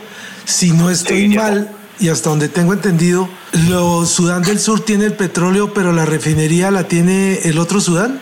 si 0.45 0.71
no 0.71 0.89
estoy 0.89 1.29
mal, 1.29 1.69
y 1.99 2.09
hasta 2.09 2.29
donde 2.29 2.49
tengo 2.49 2.73
entendido, 2.73 3.29
lo 3.53 4.05
Sudán 4.05 4.41
del 4.43 4.59
Sur 4.59 4.81
tiene 4.81 5.05
el 5.05 5.13
petróleo, 5.13 5.73
pero 5.73 5.91
la 5.91 6.05
refinería 6.05 6.71
la 6.71 6.83
tiene 6.85 7.39
el 7.43 7.59
otro 7.59 7.79
Sudán. 7.79 8.19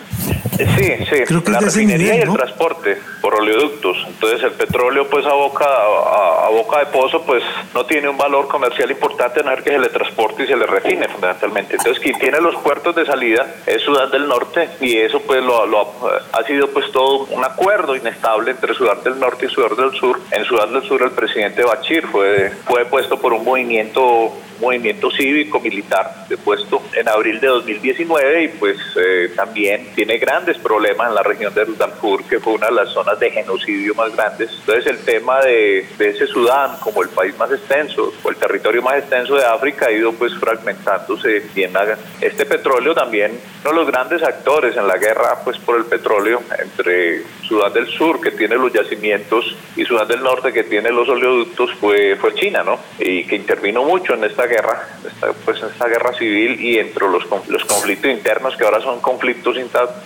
Sí, 0.57 0.93
sí, 1.09 1.23
Creo 1.25 1.43
que 1.43 1.51
la 1.51 1.59
refinería 1.59 2.15
y 2.15 2.19
el 2.19 2.33
transporte 2.33 2.97
por 3.21 3.35
oleoductos. 3.35 3.97
Entonces 4.07 4.43
el 4.43 4.51
petróleo 4.51 5.07
pues 5.09 5.25
a 5.25 5.33
boca 5.33 5.65
a, 5.65 6.49
boca 6.49 6.79
de 6.79 6.85
pozo 6.87 7.23
pues 7.23 7.43
no 7.73 7.85
tiene 7.85 8.09
un 8.09 8.17
valor 8.17 8.47
comercial 8.47 8.91
importante 8.91 9.39
en 9.39 9.63
que 9.63 9.71
se 9.71 9.79
le 9.79 9.89
transporte 9.89 10.43
y 10.43 10.47
se 10.47 10.55
le 10.55 10.67
refine 10.67 11.07
fundamentalmente. 11.07 11.75
Entonces 11.77 12.01
quien 12.01 12.19
tiene 12.19 12.39
los 12.39 12.55
puertos 12.57 12.95
de 12.95 13.05
salida 13.05 13.47
es 13.65 13.81
Sudán 13.81 14.11
del 14.11 14.27
Norte 14.27 14.69
y 14.81 14.97
eso 14.97 15.21
pues 15.21 15.43
lo, 15.43 15.63
ha 16.33 16.43
sido 16.45 16.67
pues 16.69 16.91
todo 16.91 17.25
un 17.25 17.43
acuerdo 17.43 17.95
inestable 17.95 18.51
entre 18.51 18.73
Sudán 18.73 19.03
del 19.03 19.19
Norte 19.19 19.47
y 19.47 19.49
Sudán 19.49 19.75
del 19.75 19.97
Sur. 19.99 20.19
En 20.31 20.45
Sudán 20.45 20.73
del 20.73 20.83
Sur 20.83 21.01
el 21.01 21.11
presidente 21.11 21.63
Bachir 21.63 22.05
fue, 22.07 22.51
fue 22.65 22.85
puesto 22.85 23.19
por 23.19 23.33
un 23.33 23.43
movimiento 23.43 24.33
movimiento 24.61 25.11
cívico 25.11 25.59
militar 25.59 26.25
depuesto 26.29 26.81
en 26.95 27.09
abril 27.09 27.39
de 27.39 27.47
2019 27.47 28.43
y 28.43 28.47
pues 28.49 28.77
eh, 28.95 29.31
también 29.35 29.87
tiene 29.95 30.17
grandes 30.17 30.57
problemas 30.59 31.09
en 31.09 31.15
la 31.15 31.23
región 31.23 31.53
de 31.53 31.65
Darfur, 31.65 32.23
que 32.25 32.39
fue 32.39 32.53
una 32.53 32.67
de 32.67 32.73
las 32.73 32.89
zonas 32.89 33.19
de 33.19 33.31
genocidio 33.31 33.93
más 33.95 34.15
grandes. 34.15 34.51
Entonces 34.51 34.87
el 34.87 34.99
tema 35.03 35.41
de, 35.41 35.85
ese 35.99 36.27
Sudán 36.27 36.77
como 36.79 37.03
el 37.03 37.09
país 37.09 37.37
más 37.37 37.51
extenso 37.51 38.13
o 38.23 38.29
el 38.29 38.35
territorio 38.35 38.81
más 38.81 38.99
extenso 38.99 39.35
de 39.35 39.45
África 39.45 39.87
ha 39.87 39.91
ido 39.91 40.13
pues 40.13 40.33
fragmentándose 40.35 41.43
y 41.55 41.63
en 41.63 41.71
este 42.19 42.45
petróleo 42.45 42.93
también 42.93 43.31
uno 43.63 43.71
de 43.71 43.75
los 43.77 43.87
grandes 43.87 44.21
actores 44.21 44.75
en 44.75 44.87
la 44.87 44.97
guerra 44.97 45.39
pues 45.43 45.57
por 45.59 45.77
el 45.77 45.85
petróleo 45.85 46.41
entre 46.59 47.23
Sudán 47.47 47.73
del 47.73 47.87
Sur 47.87 48.19
que 48.21 48.31
tiene 48.31 48.55
los 48.55 48.71
yacimientos 48.73 49.55
y 49.75 49.83
Sudán 49.85 50.07
del 50.07 50.21
Norte 50.21 50.51
que 50.51 50.63
tiene 50.63 50.91
los 50.91 51.07
oleoductos 51.09 51.71
fue, 51.79 52.15
fue 52.17 52.33
China, 52.35 52.63
¿no? 52.63 52.79
Y 52.99 53.25
que 53.25 53.35
intervino 53.35 53.83
mucho 53.83 54.13
en 54.13 54.23
esta 54.23 54.47
guerra, 54.51 54.87
esta, 55.07 55.31
pues 55.45 55.61
en 55.61 55.69
esta 55.69 55.87
guerra 55.87 56.13
civil 56.17 56.59
y 56.59 56.77
entre 56.77 57.07
los, 57.07 57.23
los 57.47 57.65
conflictos 57.65 58.11
internos 58.11 58.55
que 58.57 58.65
ahora 58.65 58.81
son 58.81 58.99
conflictos 58.99 59.55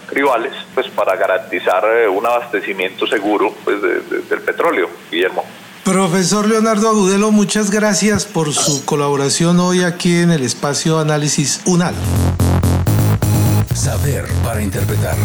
tribales, 0.10 0.54
pues 0.74 0.88
para 0.90 1.16
garantizar 1.16 1.84
eh, 1.86 2.08
un 2.08 2.26
abastecimiento 2.26 3.08
seguro 3.08 3.54
pues 3.64 3.82
del 3.82 4.42
petróleo, 4.42 4.90
Guillermo. 5.12 5.44
Profesor 5.84 6.48
Leonardo 6.48 6.90
Agudelo, 6.90 7.32
muchas 7.32 7.70
gracias 7.70 8.26
por 8.26 8.54
su 8.54 8.86
colaboración 8.86 9.60
hoy 9.60 9.84
aquí 9.84 10.18
en 10.18 10.32
el 10.32 10.42
espacio 10.42 11.00
Análisis 11.00 11.62
UNAL. 11.66 11.96
Saber 13.74 14.26
para 14.44 14.62
interpretar. 14.64 15.16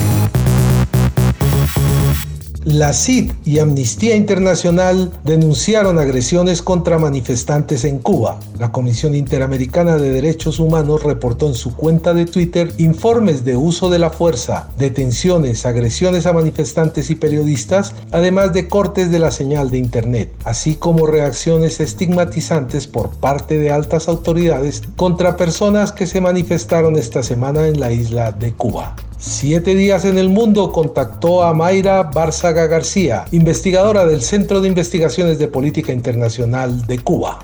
La 2.64 2.92
CID 2.92 3.32
y 3.46 3.58
Amnistía 3.58 4.14
Internacional 4.16 5.10
denunciaron 5.24 5.98
agresiones 5.98 6.60
contra 6.60 6.98
manifestantes 6.98 7.84
en 7.84 8.00
Cuba. 8.00 8.38
La 8.58 8.70
Comisión 8.70 9.14
Interamericana 9.14 9.96
de 9.96 10.10
Derechos 10.10 10.58
Humanos 10.58 11.02
reportó 11.02 11.46
en 11.46 11.54
su 11.54 11.74
cuenta 11.74 12.12
de 12.12 12.26
Twitter 12.26 12.70
informes 12.76 13.46
de 13.46 13.56
uso 13.56 13.88
de 13.88 13.98
la 13.98 14.10
fuerza, 14.10 14.68
detenciones, 14.76 15.64
agresiones 15.64 16.26
a 16.26 16.34
manifestantes 16.34 17.08
y 17.08 17.14
periodistas, 17.14 17.94
además 18.10 18.52
de 18.52 18.68
cortes 18.68 19.10
de 19.10 19.20
la 19.20 19.30
señal 19.30 19.70
de 19.70 19.78
Internet, 19.78 20.30
así 20.44 20.74
como 20.74 21.06
reacciones 21.06 21.80
estigmatizantes 21.80 22.86
por 22.86 23.08
parte 23.08 23.56
de 23.56 23.70
altas 23.70 24.06
autoridades 24.06 24.82
contra 24.96 25.38
personas 25.38 25.92
que 25.92 26.06
se 26.06 26.20
manifestaron 26.20 26.96
esta 26.96 27.22
semana 27.22 27.66
en 27.66 27.80
la 27.80 27.90
isla 27.90 28.32
de 28.32 28.52
Cuba. 28.52 28.96
Siete 29.20 29.74
días 29.74 30.06
en 30.06 30.16
el 30.16 30.30
mundo 30.30 30.72
contactó 30.72 31.42
a 31.44 31.52
Mayra 31.52 32.04
Bárzaga 32.04 32.66
García, 32.66 33.26
investigadora 33.32 34.06
del 34.06 34.22
Centro 34.22 34.62
de 34.62 34.68
Investigaciones 34.68 35.38
de 35.38 35.46
Política 35.46 35.92
Internacional 35.92 36.86
de 36.86 37.00
Cuba. 37.00 37.38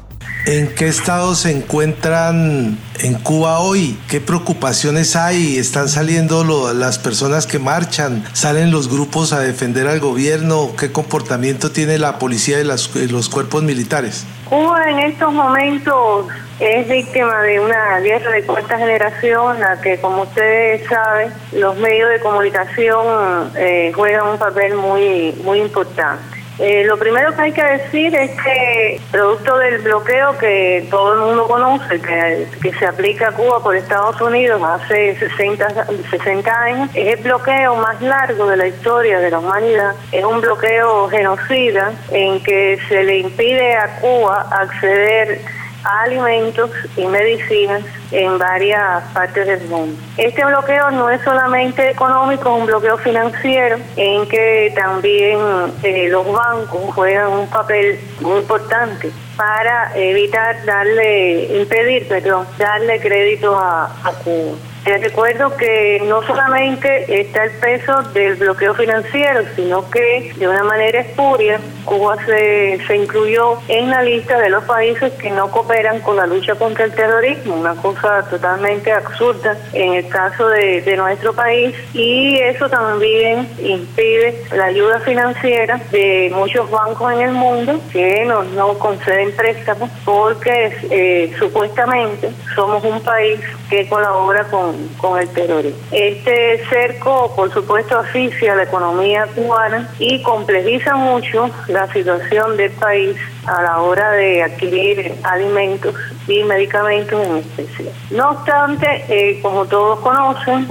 ¿En 0.47 0.75
qué 0.75 0.89
estado 0.89 1.35
se 1.35 1.51
encuentran 1.51 2.79
en 3.01 3.15
Cuba 3.17 3.59
hoy? 3.59 3.99
¿Qué 4.09 4.23
preocupaciones 4.23 5.17
hay? 5.17 5.59
¿Están 5.59 5.91
saliendo 5.91 6.73
las 6.73 6.99
personas 6.99 7.47
que 7.47 7.59
marchan? 7.59 8.25
¿Salen 8.33 8.71
los 8.71 8.89
grupos 8.89 9.35
a 9.35 9.41
defender 9.41 9.87
al 9.87 10.01
gobierno? 10.01 10.71
¿Qué 10.79 10.93
comportamiento 10.93 11.73
tiene 11.73 11.99
la 11.99 12.19
policía 12.19 12.59
y 12.61 12.65
los 12.65 13.29
cuerpos 13.29 13.65
militares? 13.65 14.25
Cuba 14.49 14.89
en 14.89 15.01
estos 15.01 15.31
momentos 15.31 16.27
es 16.61 16.89
víctima 16.89 17.43
de 17.43 17.61
una 17.61 18.01
guerra 18.01 18.31
de 18.31 18.43
cuarta 18.45 18.79
generación, 18.79 19.61
la 19.61 19.81
que, 19.81 19.99
como 19.99 20.23
ustedes 20.23 20.87
saben, 20.89 21.31
los 21.53 21.77
medios 21.77 22.11
de 22.11 22.21
comunicación 22.21 23.53
eh, 23.57 23.93
juegan 23.95 24.29
un 24.29 24.39
papel 24.39 24.75
muy, 24.75 25.35
muy 25.45 25.61
importante. 25.61 26.37
Eh, 26.59 26.85
lo 26.87 26.97
primero 26.97 27.37
que 27.37 27.43
hay 27.43 27.53
que 27.53 27.63
decir 27.63 28.15
es 28.15 28.31
que, 28.31 28.99
producto 29.13 29.59
del 29.59 29.83
bloqueo 29.83 30.39
que 30.39 30.87
todo 30.91 31.13
el 31.13 31.21
mundo 31.21 31.47
conoce, 31.47 32.01
que, 32.01 32.47
que 32.63 32.73
se 32.73 32.87
aplica 32.87 33.29
a 33.29 33.33
Cuba 33.33 33.63
por 33.63 33.77
Estados 33.77 34.19
Unidos 34.23 34.63
hace 34.63 35.17
60, 35.19 35.87
60 36.09 36.59
años, 36.63 36.91
es 36.95 37.19
el 37.19 37.23
bloqueo 37.23 37.77
más 37.77 38.01
largo 38.01 38.47
de 38.47 38.57
la 38.57 38.69
historia 38.69 39.19
de 39.19 39.31
la 39.31 39.41
humanidad. 39.41 39.95
Es 40.11 40.25
un 40.25 40.41
bloqueo 40.41 41.09
genocida 41.11 41.93
en 42.11 42.43
que 42.43 42.79
se 42.89 43.05
le 43.05 43.19
impide 43.19 43.75
a 43.77 44.01
Cuba 44.01 44.49
acceder 44.51 45.56
alimentos 45.87 46.71
y 46.97 47.07
medicinas 47.07 47.83
en 48.11 48.39
varias 48.39 49.03
partes 49.13 49.47
del 49.47 49.69
mundo. 49.69 49.97
Este 50.17 50.45
bloqueo 50.45 50.91
no 50.93 51.11
es 51.11 51.21
solamente 51.23 51.91
económico, 51.91 52.55
es 52.55 52.61
un 52.61 52.67
bloqueo 52.67 52.99
financiero 52.99 53.79
en 53.97 54.27
que 54.27 54.73
también 54.75 55.39
eh, 55.83 56.09
los 56.09 56.31
bancos 56.31 56.95
juegan 56.95 57.31
un 57.31 57.49
papel 57.49 57.99
muy 58.21 58.39
importante 58.39 59.11
para 59.37 59.97
evitar 59.97 60.65
darle, 60.65 61.59
impedir, 61.59 62.09
perdón, 62.09 62.47
darle 62.59 63.01
crédito 63.01 63.57
a, 63.57 63.85
a 63.85 64.13
Cuba. 64.25 64.57
Te 64.87 64.99
recuerdo 64.99 65.57
que 65.57 66.01
no 66.07 66.23
solamente 66.23 67.21
está 67.21 67.43
el 67.43 67.51
peso 67.51 68.03
del 68.15 68.37
bloqueo 68.37 68.73
financiero, 68.73 69.43
sino 69.57 69.91
que 69.91 70.33
de 70.37 70.47
una 70.47 70.63
manera 70.63 71.01
espuria 71.01 71.59
Cuba 71.85 72.17
se, 72.25 72.79
se 72.87 72.97
incluyó 72.97 73.59
en 73.67 73.91
la 73.91 74.03
lista 74.03 74.39
de 74.39 74.49
los 74.49 74.63
países 74.65 75.13
que 75.15 75.31
no 75.31 75.51
cooperan 75.51 76.01
con 76.01 76.17
la 76.17 76.27
lucha 76.27 76.55
contra 76.55 76.85
el 76.85 76.95
terrorismo, 76.95 77.57
una 77.57 77.75
cosa 77.75 78.29
totalmente 78.29 78.93
absurda 78.93 79.57
en 79.73 79.95
el 79.95 80.09
caso 80.09 80.49
de, 80.49 80.83
de 80.83 80.97
nuestro 80.97 81.33
país 81.33 81.75
y 81.93 82.39
eso 82.39 82.69
también 82.69 83.49
impide 83.59 84.41
la 84.55 84.67
ayuda 84.67 85.01
financiera 85.01 85.81
de 85.91 86.31
muchos 86.35 86.71
bancos 86.71 87.13
en 87.13 87.21
el 87.23 87.33
mundo 87.33 87.81
que 87.93 88.25
nos 88.25 88.47
no 88.49 88.75
conceden 88.79 89.35
préstamos 89.35 89.91
porque 90.05 90.77
eh, 90.91 91.35
supuestamente 91.39 92.31
somos 92.55 92.85
un 92.85 93.01
país 93.01 93.41
que 93.71 93.89
colabora 93.89 94.45
con, 94.45 94.76
con 94.99 95.21
el 95.21 95.29
terrorismo. 95.29 95.79
Este 95.91 96.63
cerco, 96.69 97.33
por 97.35 97.53
supuesto, 97.53 97.99
asfixia 97.99 98.55
la 98.55 98.65
economía 98.65 99.27
cubana 99.35 99.89
y 99.99 100.23
complejiza 100.23 100.97
mucho 100.97 101.51
la 101.69 101.91
situación 101.93 102.57
del 102.57 102.71
país 102.73 103.17
a 103.47 103.63
la 103.63 103.81
hora 103.81 104.13
de 104.13 104.43
adquirir 104.43 105.15
alimentos 105.23 105.95
y 106.27 106.43
medicamentos 106.45 107.27
en 107.27 107.37
especial. 107.37 107.93
No 108.11 108.31
obstante, 108.31 109.05
eh, 109.09 109.41
como 109.43 109.67
todos 109.67 110.01
conocen, 110.01 110.67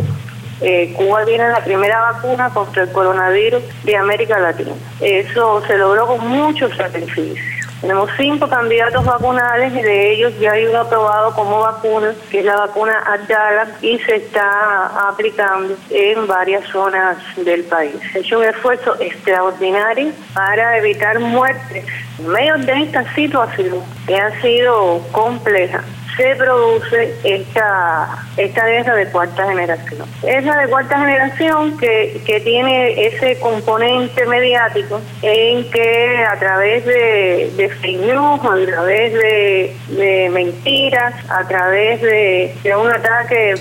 eh, 0.61 0.93
Cuba 0.95 1.25
tiene 1.25 1.49
la 1.49 1.63
primera 1.63 1.99
vacuna 2.13 2.49
contra 2.49 2.83
el 2.83 2.91
coronavirus 2.91 3.61
de 3.83 3.97
América 3.97 4.39
Latina. 4.39 4.71
Eso 5.01 5.61
se 5.67 5.77
logró 5.77 6.07
con 6.07 6.27
muchos 6.27 6.75
sacrificios. 6.75 7.64
Tenemos 7.81 8.09
cinco 8.17 8.47
candidatos 8.47 9.05
vacunales 9.05 9.73
y 9.73 9.81
de 9.81 10.13
ellos 10.13 10.33
ya 10.39 10.53
hay 10.53 10.65
uno 10.65 10.79
aprobado 10.79 11.33
como 11.35 11.59
vacuna, 11.59 12.13
que 12.31 12.39
es 12.39 12.45
la 12.45 12.55
vacuna 12.55 12.97
Abdala, 13.05 13.67
y 13.81 13.99
se 13.99 14.15
está 14.15 15.07
aplicando 15.07 15.75
en 15.89 16.25
varias 16.25 16.67
zonas 16.69 17.17
del 17.37 17.63
país. 17.65 17.95
Se 18.11 18.19
ha 18.19 18.21
hecho 18.21 18.39
un 18.39 18.45
esfuerzo 18.45 18.95
extraordinario 18.99 20.11
para 20.33 20.77
evitar 20.77 21.19
muertes 21.19 21.85
en 22.19 22.27
medio 22.27 22.57
de 22.57 22.83
esta 22.83 23.13
situación 23.13 23.83
que 24.07 24.15
ha 24.17 24.41
sido 24.41 25.01
compleja 25.11 25.83
se 26.15 26.35
produce 26.35 27.13
esta, 27.23 28.07
esta 28.37 28.65
guerra 28.65 28.95
de 28.95 29.05
cuarta 29.07 29.47
generación. 29.47 30.07
Esa 30.23 30.57
de 30.59 30.67
cuarta 30.67 30.99
generación 30.99 31.77
que, 31.77 32.21
que 32.25 32.39
tiene 32.41 33.07
ese 33.07 33.39
componente 33.39 34.25
mediático 34.25 35.01
en 35.21 35.69
que 35.69 36.25
a 36.29 36.37
través 36.39 36.85
de, 36.85 37.51
de 37.55 37.69
fake 37.69 38.01
news, 38.01 38.39
a 38.39 38.65
través 38.65 39.13
de, 39.13 39.75
de 39.89 40.29
mentiras, 40.29 41.13
a 41.29 41.47
través 41.47 42.01
de, 42.01 42.55
de 42.63 42.75
un 42.75 42.87
ataque 42.87 43.55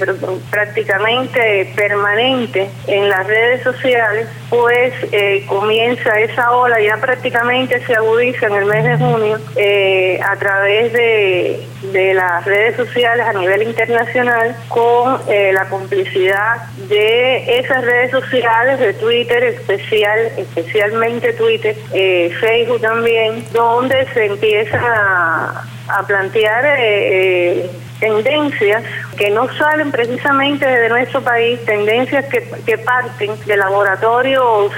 prácticamente 0.50 1.72
permanente 1.76 2.70
en 2.86 3.08
las 3.08 3.26
redes 3.26 3.62
sociales, 3.62 4.28
pues 4.50 4.92
eh, 5.12 5.44
comienza 5.46 6.10
esa 6.20 6.52
ola, 6.52 6.80
ya 6.80 6.96
prácticamente 6.98 7.84
se 7.86 7.94
agudiza 7.94 8.46
en 8.46 8.54
el 8.54 8.66
mes 8.66 8.84
de 8.84 8.96
junio 8.96 9.38
eh, 9.56 10.20
a 10.22 10.36
través 10.36 10.92
de, 10.92 11.66
de 11.92 12.14
las 12.14 12.44
redes 12.44 12.76
sociales 12.76 13.26
a 13.26 13.32
nivel 13.32 13.62
internacional 13.62 14.56
con 14.68 15.20
eh, 15.28 15.52
la 15.52 15.68
complicidad 15.68 16.66
de 16.88 17.58
esas 17.58 17.84
redes 17.84 18.10
sociales, 18.10 18.78
de 18.78 18.94
Twitter 18.94 19.42
especial, 19.44 20.18
especialmente 20.36 21.32
Twitter, 21.34 21.76
eh, 21.92 22.30
Facebook 22.40 22.80
también, 22.80 23.44
donde 23.52 24.06
se 24.14 24.26
empieza 24.26 24.80
a, 24.80 25.64
a 25.88 26.06
plantear 26.06 26.64
eh, 26.78 27.70
tendencias 28.04 28.84
que 29.16 29.30
no 29.30 29.48
salen 29.56 29.90
precisamente 29.90 30.66
de 30.66 30.90
nuestro 30.90 31.22
país, 31.22 31.58
tendencias 31.64 32.26
que, 32.26 32.46
que 32.66 32.76
parten 32.76 33.30
de 33.46 33.56
laboratorios 33.56 34.72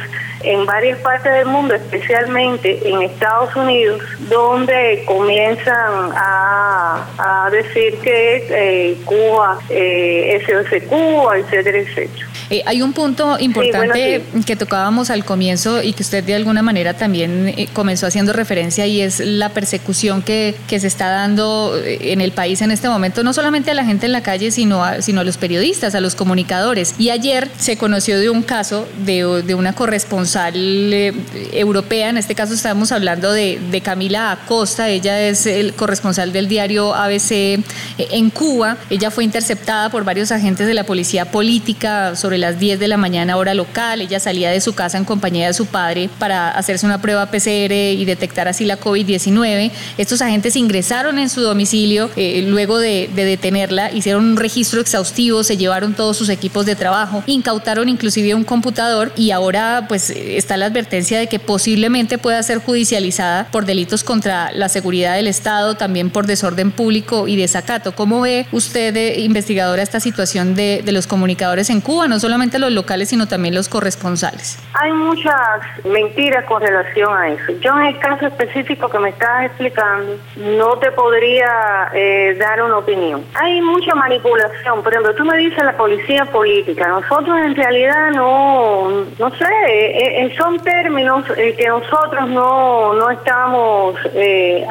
en 0.45 0.65
varias 0.65 0.99
partes 1.01 1.33
del 1.33 1.47
mundo, 1.47 1.75
especialmente 1.75 2.89
en 2.89 3.03
Estados 3.03 3.55
Unidos, 3.57 4.01
donde 4.29 5.03
comienzan 5.07 6.13
a, 6.15 7.05
a 7.19 7.51
decir 7.51 7.99
que 8.01 8.47
eh, 8.49 8.97
Cuba 9.05 9.59
eh, 9.71 10.41
es 10.41 10.83
Cuba, 10.85 11.39
etcétera, 11.39 11.79
etcétera. 11.79 12.27
Eh, 12.51 12.63
hay 12.67 12.83
un 12.83 12.93
punto 12.93 13.39
importante 13.39 14.23
que 14.47 14.57
tocábamos 14.57 15.11
al 15.11 15.25
comienzo 15.25 15.83
y 15.83 15.93
que 15.93 16.03
usted 16.03 16.23
de 16.23 16.35
alguna 16.35 16.63
manera 16.63 16.95
también 16.95 17.49
eh, 17.49 17.69
comenzó 17.73 18.07
haciendo 18.07 18.33
referencia 18.33 18.87
y 18.87 19.01
es 19.01 19.21
la 19.21 19.51
persecución 19.51 20.23
que, 20.23 20.55
que, 20.69 20.79
se 20.79 20.87
está 20.87 21.09
dando 21.09 21.77
eh, 21.83 22.13
en 22.13 22.21
el 22.21 22.33
país 22.33 22.63
en 22.63 22.71
este 22.71 22.89
momento, 22.89 23.25
no 23.25 23.33
solamente 23.33 23.71
a 23.71 23.75
la 23.75 23.85
gente 23.85 24.07
en 24.07 24.13
la 24.13 24.23
calle, 24.23 24.51
sino 24.51 24.85
a, 24.85 25.03
sino 25.03 25.23
a 25.23 25.25
los 25.25 25.37
periodistas, 25.39 25.95
a 25.95 26.01
los 26.01 26.15
comunicadores. 26.15 26.95
Y 26.99 27.11
ayer 27.11 27.51
se 27.59 27.77
conoció 27.77 28.19
de 28.19 28.31
un 28.31 28.43
caso 28.43 28.87
de, 29.05 29.43
de 29.43 29.55
una 29.55 29.73
corresponsal 29.73 30.55
eh, 30.55 31.13
europea, 31.53 32.11
en 32.11 32.19
este 32.19 32.35
caso 32.35 32.55
estamos 32.55 32.93
hablando 32.93 33.33
de, 33.33 33.59
de 33.71 33.81
Camila 33.81 34.31
Acosta, 34.31 34.89
ella 34.89 35.21
es 35.21 35.47
el 35.47 35.75
corresponsal 35.75 36.33
del 36.33 36.49
diario 36.49 36.95
ABC 36.95 37.61
en 37.99 38.31
Cuba, 38.31 38.77
ella 38.91 39.11
fue 39.11 39.25
interceptada 39.25 39.91
por 39.91 40.05
varios 40.05 40.31
agentes 40.31 40.67
de 40.67 40.75
la 40.75 40.85
policía 40.85 41.31
política 41.31 42.15
sobre 42.37 42.39
las 42.39 42.59
10 42.59 42.81
de 42.81 42.89
la 42.89 42.97
mañana 42.97 43.37
hora 43.37 43.55
local. 43.55 44.01
Ella 44.01 44.21
salía 44.21 44.51
de 44.51 44.61
su 44.61 44.75
casa 44.75 44.99
en 44.99 45.05
compañía 45.05 45.47
de 45.47 45.55
su 45.55 45.67
padre 45.67 46.11
para 46.19 46.51
hacerse 46.51 46.85
una 46.85 47.01
prueba 47.01 47.31
PCR 47.31 47.73
y 47.73 48.05
detectar 48.05 48.49
así 48.49 48.65
la 48.65 48.79
COVID-19. 48.79 49.71
Estos 49.97 50.21
agentes 50.21 50.57
ingresaron 50.57 51.19
en 51.19 51.31
su 51.31 51.41
domicilio 51.41 52.11
eh, 52.17 52.45
luego 52.47 52.79
de, 52.79 53.09
de, 53.15 53.25
detenerla, 53.25 53.93
hicieron 53.93 54.25
un 54.25 54.37
registro 54.37 54.81
exhaustivo, 54.81 55.45
se 55.45 55.57
llevaron 55.57 55.95
todos 55.95 56.17
sus 56.17 56.29
equipos 56.29 56.67
de 56.67 56.75
trabajo, 56.75 57.23
incautaron 57.27 57.89
inclusive 57.89 58.35
un 58.35 58.45
computador 58.45 59.13
y 59.17 59.31
ahora 59.31 59.87
pues 59.89 60.11
está 60.11 60.57
la 60.57 60.67
advertencia 60.67 61.19
de 61.19 61.29
que 61.29 61.39
posiblemente 61.39 62.19
pueda 62.19 62.43
ser 62.43 62.59
judicializada 62.59 63.47
por 63.51 63.67
delitos 63.67 64.03
contra 64.05 64.51
la 64.53 64.69
seguridad 64.69 65.15
del 65.15 65.29
Estado, 65.29 65.77
también 65.77 66.11
por 66.11 66.27
desorden 66.27 66.71
público 66.71 67.29
y 67.29 67.37
desacato. 67.37 67.95
¿Cómo 67.95 68.21
ve 68.21 68.47
usted, 68.53 68.97
eh, 68.97 69.21
investigadora, 69.21 69.83
esta 69.83 70.01
situación 70.01 70.55
de, 70.55 70.83
de 70.85 70.93
los 70.93 71.07
comunicadores 71.07 71.71
en 71.71 71.81
Cuba? 71.81 72.09
No 72.09 72.21
solamente 72.27 72.59
los 72.59 72.73
locales, 72.73 73.09
sino 73.11 73.29
también 73.29 73.55
los 73.55 73.69
corresponsales. 73.69 74.59
Hay 74.75 74.91
muchas 74.91 75.61
mentiras 75.85 76.45
con 76.47 76.61
relación 76.61 77.17
a 77.17 77.29
eso. 77.29 77.53
Yo 77.61 77.79
en 77.79 77.87
el 77.87 77.99
caso 78.01 78.27
específico 78.27 78.89
que 78.89 78.99
me 78.99 79.11
estás 79.11 79.45
explicando, 79.45 80.17
no 80.37 80.77
te 80.79 80.91
podría 80.91 81.89
eh, 81.95 82.35
dar 82.37 82.61
una 82.65 82.79
opinión. 82.79 83.25
Hay 83.35 83.61
mucha 83.61 83.95
manipulación. 83.95 84.83
Por 84.83 84.93
ejemplo, 84.93 85.15
tú 85.15 85.25
me 85.25 85.37
dices 85.37 85.63
la 85.65 85.77
policía 85.77 86.25
política. 86.25 86.89
Nosotros 86.89 87.39
en 87.45 87.55
realidad 87.55 88.11
no, 88.11 89.05
no 89.21 89.31
sé, 89.37 89.55
eh, 89.69 90.25
eh, 90.25 90.35
son 90.37 90.59
términos 90.65 91.25
que 91.37 91.69
nosotros 91.69 92.29
no, 92.29 92.93
no 92.95 93.09
estamos 93.09 93.95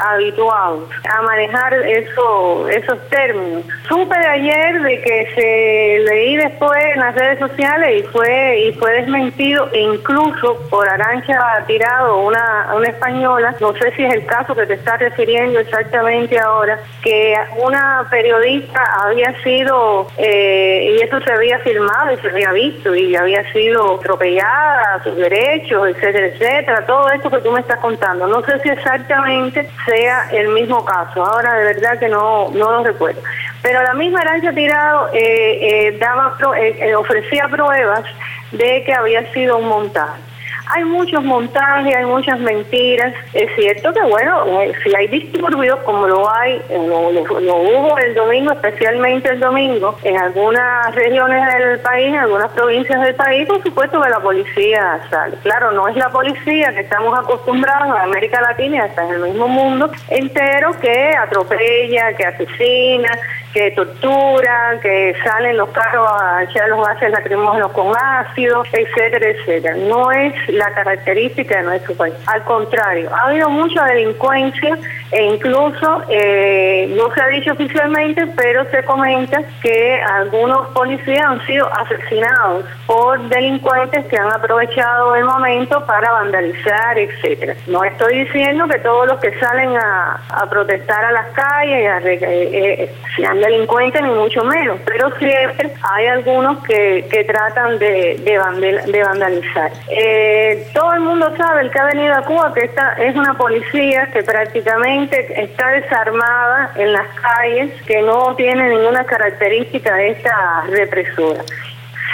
habituados 0.09 0.89
a 1.09 1.21
manejar 1.21 1.73
eso, 1.73 2.67
esos 2.67 2.99
términos. 3.07 3.63
Supe 3.87 4.17
de 4.17 4.27
ayer 4.27 4.81
de 4.81 5.01
que 5.01 5.27
se 5.35 6.11
leí 6.11 6.35
después 6.35 6.83
en 6.93 6.99
las 6.99 7.15
redes 7.15 7.44
sociales 7.47 8.03
y 8.03 8.07
fue 8.07 8.59
y 8.59 8.73
fue 8.73 8.91
desmentido 8.93 9.69
e 9.71 9.81
incluso 9.81 10.57
por 10.69 10.87
Arancha 10.87 11.63
Tirado, 11.67 12.21
una, 12.21 12.73
una 12.75 12.87
española, 12.87 13.55
no 13.59 13.73
sé 13.73 13.91
si 13.95 14.03
es 14.03 14.13
el 14.13 14.25
caso 14.25 14.55
que 14.55 14.65
te 14.65 14.73
estás 14.73 14.99
refiriendo 14.99 15.59
exactamente 15.59 16.39
ahora, 16.39 16.79
que 17.03 17.35
una 17.57 18.07
periodista 18.09 18.81
había 19.03 19.33
sido, 19.43 20.07
eh, 20.17 20.97
y 20.97 21.03
eso 21.03 21.19
se 21.21 21.31
había 21.31 21.59
filmado 21.59 22.13
y 22.13 22.17
se 22.17 22.29
había 22.29 22.51
visto, 22.51 22.95
y 22.95 23.15
había 23.15 23.51
sido 23.51 23.95
atropellada, 23.95 25.03
sus 25.03 25.15
derechos, 25.15 25.87
etcétera, 25.89 26.27
etcétera, 26.27 26.85
todo 26.85 27.09
esto 27.11 27.29
que 27.29 27.39
tú 27.39 27.51
me 27.51 27.59
estás 27.59 27.79
contando. 27.79 28.27
No 28.27 28.41
sé 28.43 28.59
si 28.59 28.69
exactamente 28.69 29.69
sea 29.85 30.29
el 30.31 30.49
mismo 30.49 30.83
caso, 30.83 31.25
ahora 31.25 31.53
de 31.55 31.65
verdad 31.73 31.99
que 31.99 32.09
no, 32.09 32.49
no 32.51 32.71
lo 32.71 32.83
recuerdo. 32.83 33.21
Pero 33.65 33.81
la 33.81 33.95
misma 33.95 34.19
Arancha 34.19 34.53
Tirado 34.53 35.09
eh, 35.11 35.87
eh, 35.87 35.97
daba, 35.99 36.37
eh, 36.55 36.93
ofrecía 36.95 37.47
pruebas 37.47 38.03
de 38.51 38.83
que 38.85 38.93
había 38.93 39.33
sido 39.33 39.57
un 39.57 39.67
montaje. 39.67 40.21
Hay 40.67 40.83
muchos 40.83 41.23
montajes, 41.23 41.95
hay 41.95 42.05
muchas 42.05 42.39
mentiras. 42.39 43.13
Es 43.33 43.49
cierto 43.55 43.93
que, 43.93 44.01
bueno, 44.01 44.61
eh, 44.61 44.73
si 44.83 44.95
hay 44.95 45.07
disturbios, 45.07 45.79
como 45.79 46.07
lo 46.07 46.29
hay, 46.31 46.59
lo, 46.69 47.09
hubo 47.09 47.97
el 47.99 48.15
domingo, 48.15 48.51
especialmente 48.51 49.29
el 49.29 49.39
domingo, 49.39 49.95
en 50.03 50.17
algunas 50.17 50.93
regiones 50.95 51.43
del 51.53 51.79
país, 51.79 52.07
en 52.07 52.15
algunas 52.15 52.51
provincias 52.51 52.99
del 53.01 53.15
país, 53.15 53.47
por 53.47 53.61
supuesto 53.61 54.01
que 54.01 54.09
la 54.09 54.19
policía 54.19 54.99
sale. 55.09 55.37
Claro, 55.43 55.71
no 55.71 55.87
es 55.87 55.95
la 55.95 56.09
policía 56.09 56.73
que 56.73 56.81
estamos 56.81 57.17
acostumbrados 57.17 57.87
en 57.87 58.01
América 58.01 58.41
Latina 58.41 58.77
y 58.77 58.79
hasta 58.79 59.05
en 59.05 59.13
el 59.13 59.19
mismo 59.21 59.47
mundo 59.47 59.91
entero 60.09 60.71
que 60.79 61.15
atropella, 61.15 62.13
que 62.13 62.25
asesina, 62.25 63.09
que 63.55 63.71
torturan, 63.71 64.81
que 64.81 65.15
salen 65.23 65.55
los 65.55 65.69
carros 65.69 66.05
a 66.11 66.43
echar 66.43 66.67
los 66.67 66.85
gases 66.85 67.09
lacrimógenos 67.09 67.71
con 67.71 67.95
ácido, 67.95 68.65
etcétera, 68.69 69.29
etcétera. 69.29 69.75
No 69.77 70.11
es 70.11 70.33
la 70.49 70.73
característica 70.73 71.59
de 71.59 71.63
nuestro 71.63 71.95
país. 71.95 72.13
Al 72.25 72.43
contrario, 72.43 73.09
ha 73.15 73.29
habido 73.29 73.49
mucha 73.49 73.85
delincuencia 73.85 74.77
e 75.09 75.23
incluso, 75.23 76.01
eh, 76.09 76.93
no 76.97 77.13
se 77.13 77.21
ha 77.21 77.27
dicho 77.27 77.53
oficialmente, 77.53 78.27
pero 78.35 78.65
se 78.71 78.83
comenta 78.83 79.41
que 79.61 80.01
algunos 80.01 80.67
policías 80.73 81.25
han 81.25 81.45
sido 81.47 81.69
asesinados 81.71 82.65
por 82.85 83.21
delincuentes 83.29 84.03
que 84.07 84.17
han 84.17 84.33
aprovechado 84.33 85.15
el 85.15 85.23
momento 85.23 85.85
para 85.85 86.11
vandalizar, 86.11 86.99
etcétera. 86.99 87.55
No 87.67 87.85
estoy 87.85 88.25
diciendo 88.25 88.67
que 88.67 88.79
todos 88.79 89.07
los 89.07 89.17
que 89.21 89.31
salen 89.39 89.77
a, 89.77 90.19
protestar 90.49 91.05
a 91.05 91.11
las 91.13 91.27
calles 91.27 92.05
eh, 92.05 92.19
eh, 92.21 92.95
sean 93.15 93.44
delincuentes, 93.45 94.01
ni 94.01 94.09
mucho 94.09 94.43
menos, 94.43 94.79
pero 94.85 95.09
siempre 95.17 95.71
hay 95.81 96.07
algunos 96.07 96.63
que, 96.63 97.07
que 97.09 97.23
tratan 97.23 97.77
de, 97.79 98.17
de, 98.23 99.03
vandalizar. 99.03 99.71
Eh, 99.89 100.67
todo 100.73 100.93
el 100.93 101.01
mundo 101.01 101.31
sabe, 101.37 101.61
el 101.61 101.71
que 101.71 101.79
ha 101.79 101.85
venido 101.85 102.13
a 102.13 102.21
Cuba, 102.23 102.53
que 102.53 102.65
esta 102.65 102.93
es 102.93 103.15
una 103.15 103.35
policía 103.35 104.09
que 104.11 104.23
prácticamente 104.23 105.41
está 105.41 105.69
desarmada 105.69 106.71
en 106.75 106.93
las 106.93 107.07
calles, 107.21 107.71
que 107.83 108.01
no 108.01 108.35
tiene 108.35 108.69
ninguna 108.69 109.03
característica 109.05 109.95
de 109.95 110.09
esta 110.09 110.63
represora. 110.69 111.43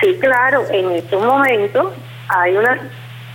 Sí, 0.02 0.18
claro, 0.20 0.66
en 0.72 0.92
estos 0.92 1.24
momentos 1.24 1.94
hay 2.28 2.56
una 2.56 2.80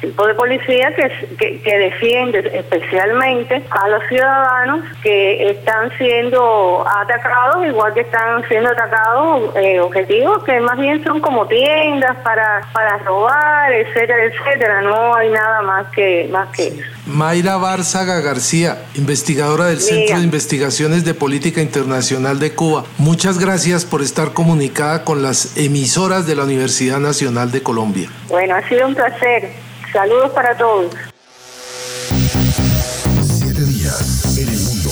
tipo 0.01 0.27
de 0.27 0.35
policía 0.35 0.95
que, 0.95 1.61
que, 1.63 1.79
defiende 1.79 2.51
especialmente 2.55 3.63
a 3.71 3.89
los 3.89 4.03
ciudadanos 4.09 4.81
que 5.03 5.51
están 5.51 5.91
siendo 5.99 6.85
atacados, 6.87 7.67
igual 7.67 7.95
que 7.95 8.01
están 8.01 8.47
siendo 8.49 8.71
atacados 8.71 9.55
eh, 9.57 9.81
objetivos 9.81 10.43
que 10.45 10.61
más 10.61 10.79
bien 10.79 11.03
son 11.05 11.21
como 11.21 11.47
tiendas 11.47 12.17
para, 12.19 12.63
para 12.73 12.99
robar, 12.99 13.73
etcétera, 13.73 14.25
etcétera. 14.25 14.83
No 14.83 15.15
hay 15.15 15.31
nada 15.31 15.63
más 15.63 15.87
que, 15.89 16.29
más 16.31 16.49
que 16.51 16.69
eso. 16.69 16.83
Mayra 17.07 17.57
Bárzaga 17.57 18.21
García, 18.21 18.79
investigadora 18.95 19.67
del 19.67 19.81
Centro 19.81 20.19
de 20.19 20.25
Investigaciones 20.25 21.05
de 21.05 21.15
Política 21.15 21.61
Internacional 21.61 22.39
de 22.41 22.53
Cuba. 22.55 22.85
Muchas 22.99 23.39
gracias 23.39 23.85
por 23.85 24.03
estar 24.03 24.33
comunicada 24.33 25.05
con 25.05 25.23
las 25.23 25.57
emisoras 25.57 26.27
de 26.27 26.35
la 26.35 26.45
Universidad 26.45 26.99
Nacional 26.99 27.53
de 27.53 27.63
Colombia. 27.63 28.09
Bueno, 28.29 28.57
ha 28.57 28.69
sido 28.69 28.89
un 28.89 28.95
placer. 28.95 29.66
Saludos 29.97 30.31
para 30.33 30.55
todos. 30.59 30.93
Siete 33.23 33.63
días 33.65 34.37
en 34.37 34.49
el 34.51 34.61
mundo. 34.61 34.91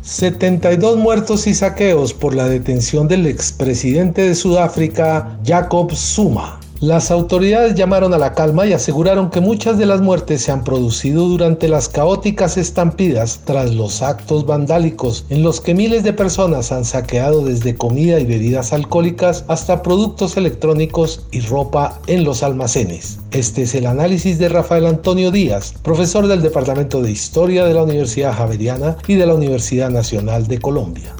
72 0.00 0.96
muertos 0.96 1.46
y 1.46 1.52
saqueos 1.52 2.14
por 2.14 2.34
la 2.34 2.48
detención 2.48 3.06
del 3.06 3.26
expresidente 3.26 4.22
de 4.22 4.34
Sudáfrica, 4.34 5.38
Jacob 5.44 5.94
Zuma. 5.94 6.57
Las 6.80 7.10
autoridades 7.10 7.74
llamaron 7.74 8.14
a 8.14 8.18
la 8.18 8.34
calma 8.34 8.64
y 8.64 8.72
aseguraron 8.72 9.30
que 9.30 9.40
muchas 9.40 9.78
de 9.78 9.86
las 9.86 10.00
muertes 10.00 10.42
se 10.42 10.52
han 10.52 10.62
producido 10.62 11.24
durante 11.26 11.66
las 11.66 11.88
caóticas 11.88 12.56
estampidas 12.56 13.40
tras 13.44 13.74
los 13.74 14.00
actos 14.00 14.46
vandálicos 14.46 15.24
en 15.28 15.42
los 15.42 15.60
que 15.60 15.74
miles 15.74 16.04
de 16.04 16.12
personas 16.12 16.70
han 16.70 16.84
saqueado 16.84 17.44
desde 17.44 17.74
comida 17.74 18.20
y 18.20 18.26
bebidas 18.26 18.72
alcohólicas 18.72 19.44
hasta 19.48 19.82
productos 19.82 20.36
electrónicos 20.36 21.26
y 21.32 21.40
ropa 21.40 22.00
en 22.06 22.22
los 22.22 22.44
almacenes. 22.44 23.18
Este 23.32 23.62
es 23.62 23.74
el 23.74 23.86
análisis 23.86 24.38
de 24.38 24.48
Rafael 24.48 24.86
Antonio 24.86 25.32
Díaz, 25.32 25.74
profesor 25.82 26.28
del 26.28 26.42
Departamento 26.42 27.02
de 27.02 27.10
Historia 27.10 27.64
de 27.64 27.74
la 27.74 27.82
Universidad 27.82 28.34
Javeriana 28.34 28.98
y 29.08 29.16
de 29.16 29.26
la 29.26 29.34
Universidad 29.34 29.90
Nacional 29.90 30.46
de 30.46 30.60
Colombia. 30.60 31.12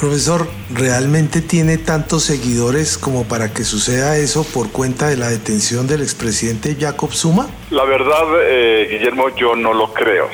Profesor, 0.00 0.46
¿realmente 0.72 1.40
tiene 1.40 1.76
tantos 1.76 2.22
seguidores 2.22 2.96
como 2.96 3.26
para 3.26 3.52
que 3.52 3.64
suceda 3.64 4.16
eso 4.16 4.44
por 4.44 4.70
cuenta 4.70 5.08
de 5.08 5.16
la 5.16 5.28
detención 5.28 5.88
del 5.88 6.02
expresidente 6.02 6.76
Jacob 6.78 7.12
Zuma? 7.12 7.48
La 7.70 7.84
verdad, 7.84 8.22
eh, 8.42 8.86
Guillermo, 8.92 9.34
yo 9.34 9.56
no 9.56 9.74
lo 9.74 9.92
creo. 9.92 10.28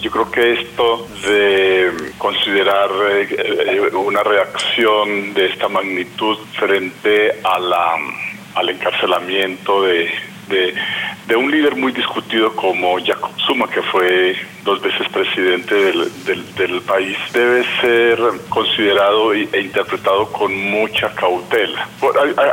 Yo 0.00 0.10
creo 0.10 0.30
que 0.32 0.54
esto 0.54 1.06
de 1.28 1.92
considerar 2.18 2.90
eh, 3.08 3.88
una 3.94 4.24
reacción 4.24 5.32
de 5.32 5.46
esta 5.46 5.68
magnitud 5.68 6.36
frente 6.58 7.38
a 7.44 7.60
la, 7.60 7.94
al 8.56 8.68
encarcelamiento 8.68 9.82
de, 9.82 10.10
de, 11.28 11.36
un 11.36 11.52
líder 11.52 11.76
muy 11.76 11.92
discutido 11.92 12.54
como 12.56 12.96
Jacob 12.98 13.30
Zuma, 13.46 13.70
que 13.70 13.80
fue 13.82 14.36
dos 14.64 14.80
veces 14.80 15.06
presidente 15.08 15.74
del, 15.74 16.54
del, 16.54 16.80
país, 16.82 17.16
debe 17.32 17.64
ser 17.80 18.18
considerado 18.48 19.32
e 19.32 19.60
interpretado 19.60 20.30
con 20.32 20.54
mucha 20.54 21.14
cautela. 21.14 21.88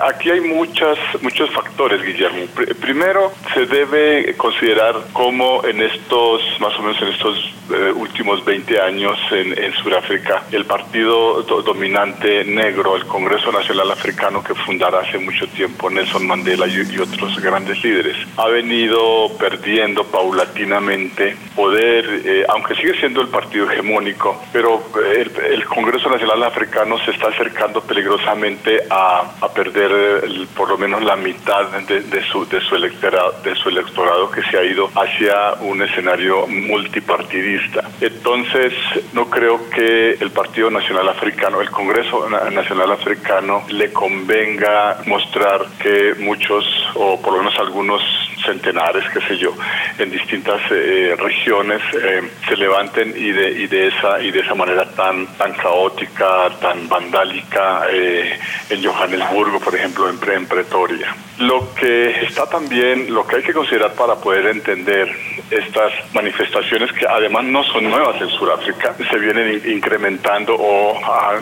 aquí 0.07 0.29
hay 0.29 0.41
muchas, 0.41 0.97
muchos 1.21 1.49
factores, 1.51 2.01
Guillermo. 2.03 2.45
Primero, 2.79 3.31
se 3.53 3.65
debe 3.65 4.35
considerar 4.37 4.95
cómo 5.13 5.63
en 5.65 5.81
estos, 5.81 6.41
más 6.59 6.77
o 6.77 6.81
menos 6.81 7.01
en 7.01 7.07
estos 7.09 7.37
eh, 7.73 7.91
últimos 7.95 8.43
20 8.43 8.81
años 8.81 9.17
en, 9.31 9.57
en 9.57 9.73
Sudáfrica, 9.73 10.43
el 10.51 10.65
partido 10.65 11.41
dominante 11.43 12.43
negro, 12.43 12.95
el 12.95 13.05
Congreso 13.05 13.51
Nacional 13.51 13.91
Africano 13.91 14.43
que 14.43 14.53
fundara 14.53 14.99
hace 14.99 15.17
mucho 15.17 15.47
tiempo 15.47 15.89
Nelson 15.89 16.27
Mandela 16.27 16.67
y 16.67 16.99
otros 16.99 17.39
grandes 17.39 17.83
líderes, 17.83 18.15
ha 18.37 18.47
venido 18.47 19.29
perdiendo 19.37 20.03
paulatinamente 20.05 21.35
poder 21.55 22.00
eh, 22.05 22.45
aunque 22.49 22.75
sigue 22.75 22.93
siendo 22.99 23.21
el 23.21 23.27
partido 23.27 23.69
hegemónico, 23.71 24.41
pero 24.51 24.83
eh, 25.03 25.29
el, 25.51 25.65
Congreso 25.65 26.09
Nacional 26.09 26.43
Africano 26.43 26.97
se 27.05 27.11
está 27.11 27.29
acercando 27.29 27.81
peligrosamente 27.81 28.83
a, 28.89 29.23
perder 29.53 30.23
por 30.55 30.69
lo 30.69 30.77
menos 30.77 31.03
la 31.03 31.15
mitad 31.15 31.67
de, 31.69 32.23
su, 32.23 32.47
de, 32.47 32.61
su 32.61 32.75
electorado, 32.75 33.35
de 33.43 33.53
su 33.55 33.69
electorado 33.69 34.31
que 34.31 34.41
se 34.43 34.57
ha 34.57 34.63
ido 34.63 34.89
hacia 34.95 35.53
un 35.61 35.81
escenario 35.81 36.47
multipartidista. 36.47 37.89
Entonces, 37.99 38.73
no 39.13 39.29
creo 39.29 39.69
que 39.69 40.11
el 40.13 40.31
Partido 40.31 40.71
Nacional 40.71 41.09
Africano, 41.09 41.61
el 41.61 41.69
Congreso 41.69 42.29
Nacional 42.29 42.91
Africano, 42.91 43.63
le 43.69 43.91
convenga 43.91 45.01
mostrar 45.05 45.65
que 45.81 46.15
muchos, 46.19 46.65
o 46.95 47.19
por 47.21 47.33
lo 47.33 47.39
menos 47.39 47.57
algunos 47.59 48.01
centenares, 48.45 49.03
qué 49.13 49.21
sé 49.21 49.37
yo, 49.37 49.53
en 49.97 50.11
distintas 50.11 50.59
eh, 50.71 51.15
regiones 51.17 51.81
eh, 51.93 52.21
se 52.47 52.55
levanten 52.55 53.13
y 53.15 53.31
de, 53.31 53.51
y 53.51 53.67
de 53.67 53.87
esa 53.87 54.21
y 54.21 54.31
de 54.31 54.39
esa 54.39 54.55
manera 54.55 54.85
tan 54.85 55.27
tan 55.37 55.53
caótica, 55.53 56.49
tan 56.59 56.87
vandálica 56.87 57.83
eh, 57.91 58.39
en 58.69 58.83
Johannesburgo, 58.83 59.59
por 59.59 59.75
ejemplo, 59.75 60.09
en, 60.09 60.17
en 60.31 60.45
Pretoria. 60.47 61.15
Lo 61.41 61.73
que 61.73 62.25
está 62.25 62.47
también, 62.47 63.11
lo 63.11 63.25
que 63.25 63.37
hay 63.37 63.43
que 63.43 63.53
considerar 63.53 63.93
para 63.93 64.15
poder 64.15 64.45
entender 64.45 65.09
estas 65.49 65.91
manifestaciones 66.13 66.91
que 66.93 67.07
además 67.07 67.45
no 67.45 67.63
son 67.63 67.85
nuevas 67.89 68.21
en 68.21 68.29
Sudáfrica, 68.29 68.95
se 69.09 69.17
vienen 69.17 69.59
incrementando 69.65 70.55
o 70.55 70.99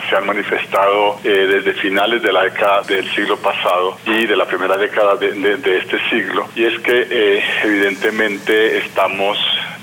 se 0.08 0.16
han 0.16 0.26
manifestado 0.26 1.18
eh, 1.22 1.28
desde 1.28 1.74
finales 1.74 2.22
de 2.22 2.32
la 2.32 2.44
década 2.44 2.82
del 2.82 3.08
siglo 3.14 3.36
pasado 3.36 3.98
y 4.06 4.26
de 4.26 4.36
la 4.36 4.46
primera 4.46 4.78
década 4.78 5.16
de, 5.16 5.78
este 5.78 5.98
siglo. 6.08 6.48
Y 6.56 6.64
es 6.64 6.80
que 6.80 7.42
evidentemente 7.62 8.78
estamos 8.78 9.38